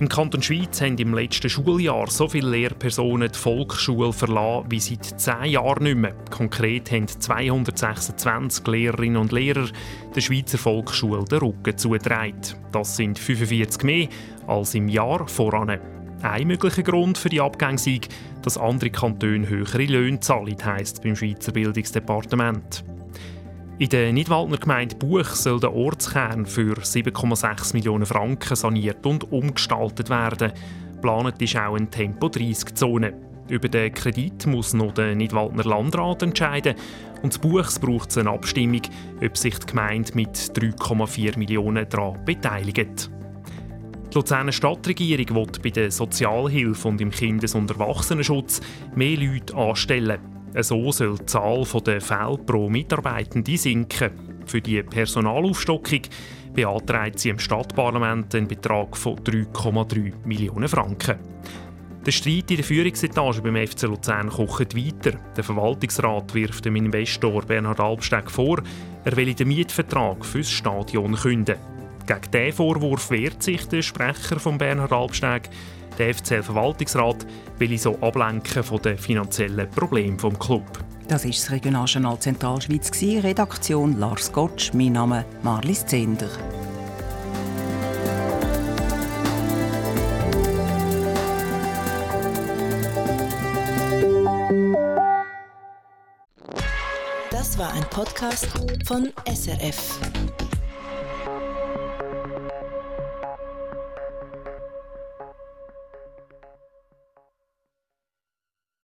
Im 0.00 0.08
Kanton 0.08 0.42
Schweiz 0.42 0.80
haben 0.80 0.98
im 0.98 1.14
letzten 1.14 1.48
Schuljahr 1.48 2.10
so 2.10 2.26
viele 2.26 2.50
Lehrpersonen 2.50 3.30
die 3.30 3.38
Volksschule 3.38 4.12
verlassen 4.12 4.66
wie 4.68 4.80
seit 4.80 5.20
zehn 5.20 5.52
Jahren 5.52 5.84
nicht 5.84 5.96
mehr. 5.96 6.16
Konkret 6.30 6.90
haben 6.90 7.06
226 7.06 8.66
Lehrerinnen 8.66 9.18
und 9.18 9.30
Lehrer 9.30 9.68
der 10.12 10.20
Schweizer 10.20 10.58
Volksschule 10.58 11.24
den 11.24 11.38
Rücken 11.38 11.78
zugetragen. 11.78 12.40
Das 12.72 12.96
sind 12.96 13.20
45 13.20 13.84
mehr 13.84 14.08
als 14.48 14.74
im 14.74 14.88
Jahr 14.88 15.28
voran. 15.28 15.78
Ein 16.22 16.46
möglicher 16.48 16.82
Grund 16.82 17.16
für 17.16 17.28
die 17.28 17.40
Abgänge 17.40 17.78
sei, 17.78 18.00
dass 18.42 18.58
andere 18.58 18.90
Kantone 18.90 19.48
höhere 19.48 19.84
Löhne 19.84 20.18
zahlen, 20.18 20.56
heisst 20.64 21.04
beim 21.04 21.14
Schweizer 21.14 21.52
Bildungsdepartement. 21.52 22.84
In 23.84 23.90
der 23.90 24.14
Nidwaldner 24.14 24.56
Gemeinde 24.56 24.96
Buch 24.96 25.26
soll 25.26 25.60
der 25.60 25.74
Ortskern 25.74 26.46
für 26.46 26.72
7,6 26.72 27.74
Millionen 27.74 28.06
Franken 28.06 28.56
saniert 28.56 29.04
und 29.04 29.30
umgestaltet 29.30 30.08
werden. 30.08 30.52
Geplant 30.94 31.42
ist 31.42 31.54
auch 31.58 31.74
eine 31.74 31.90
Tempo-30-Zone. 31.90 33.12
Über 33.50 33.68
den 33.68 33.92
Kredit 33.92 34.46
muss 34.46 34.72
noch 34.72 34.94
der 34.94 35.14
Nidwaldner 35.14 35.64
Landrat 35.64 36.22
entscheiden 36.22 36.76
und 37.22 37.38
Buchs 37.42 37.78
braucht 37.78 38.16
eine 38.16 38.30
Abstimmung, 38.30 38.80
ob 39.22 39.36
sich 39.36 39.58
die 39.58 39.66
Gemeinde 39.66 40.12
mit 40.14 40.30
3,4 40.30 41.36
Millionen 41.36 41.86
daran 41.86 42.24
beteiligt. 42.24 43.10
Die 44.10 44.14
Luzerner 44.14 44.52
Stadtregierung 44.52 45.36
will 45.36 45.60
bei 45.62 45.68
der 45.68 45.90
Sozialhilfe 45.90 46.88
und 46.88 47.02
im 47.02 47.10
Kindes- 47.10 47.54
und 47.54 47.70
Erwachsenenschutz 47.70 48.62
mehr 48.94 49.18
Leute 49.18 49.54
anstellen. 49.54 50.20
So 50.60 50.92
soll 50.92 51.18
die 51.18 51.26
Zahl 51.26 51.64
der 51.84 52.00
Fälle 52.00 52.38
pro 52.38 52.68
Mitarbeitende 52.68 53.56
sinken. 53.56 54.10
Für 54.46 54.60
die 54.60 54.82
Personalaufstockung 54.82 56.02
beantragt 56.54 57.18
sie 57.18 57.30
im 57.30 57.38
Stadtparlament 57.38 58.34
einen 58.34 58.46
Betrag 58.46 58.96
von 58.96 59.16
3,3 59.16 60.12
Millionen 60.24 60.68
Franken. 60.68 61.18
Der 62.06 62.12
Streit 62.12 62.50
in 62.50 62.56
der 62.56 62.64
Führungsetage 62.64 63.40
beim 63.40 63.66
FC 63.66 63.82
Luzern 63.82 64.28
kocht 64.28 64.76
weiter. 64.76 65.18
Der 65.36 65.42
Verwaltungsrat 65.42 66.34
wirft 66.34 66.64
dem 66.66 66.76
Investor 66.76 67.42
Bernhard 67.42 67.80
Albsteg 67.80 68.30
vor, 68.30 68.62
er 69.04 69.16
will 69.16 69.34
den 69.34 69.48
Mietvertrag 69.48 70.24
fürs 70.24 70.50
Stadion 70.50 71.14
künden. 71.14 71.56
Gegen 72.06 72.30
diesen 72.30 72.52
Vorwurf 72.52 73.10
wehrt 73.10 73.42
sich 73.42 73.66
der 73.68 73.80
Sprecher 73.80 74.38
von 74.38 74.58
Bernhard 74.58 74.92
Albsteg. 74.92 75.48
Der 75.98 76.12
FCL-Verwaltungsrat 76.12 77.24
will 77.58 77.78
so 77.78 77.96
ablenken 78.00 78.62
von 78.62 78.82
den 78.82 78.98
finanziellen 78.98 79.70
Problemen 79.70 80.16
des 80.16 80.38
Club. 80.38 80.64
Das 81.06 81.24
ist 81.24 81.42
das 81.44 81.50
Regionaljournal 81.52 82.18
Zentralschweiz. 82.18 82.90
Redaktion 83.02 83.98
Lars 83.98 84.32
Gottsch. 84.32 84.72
Mein 84.72 84.92
Name 84.92 85.24
Marlis 85.42 85.84
Zender. 85.86 86.30
Das 97.30 97.58
war 97.58 97.72
ein 97.72 97.84
Podcast 97.90 98.48
von 98.86 99.12
SRF. 99.26 100.00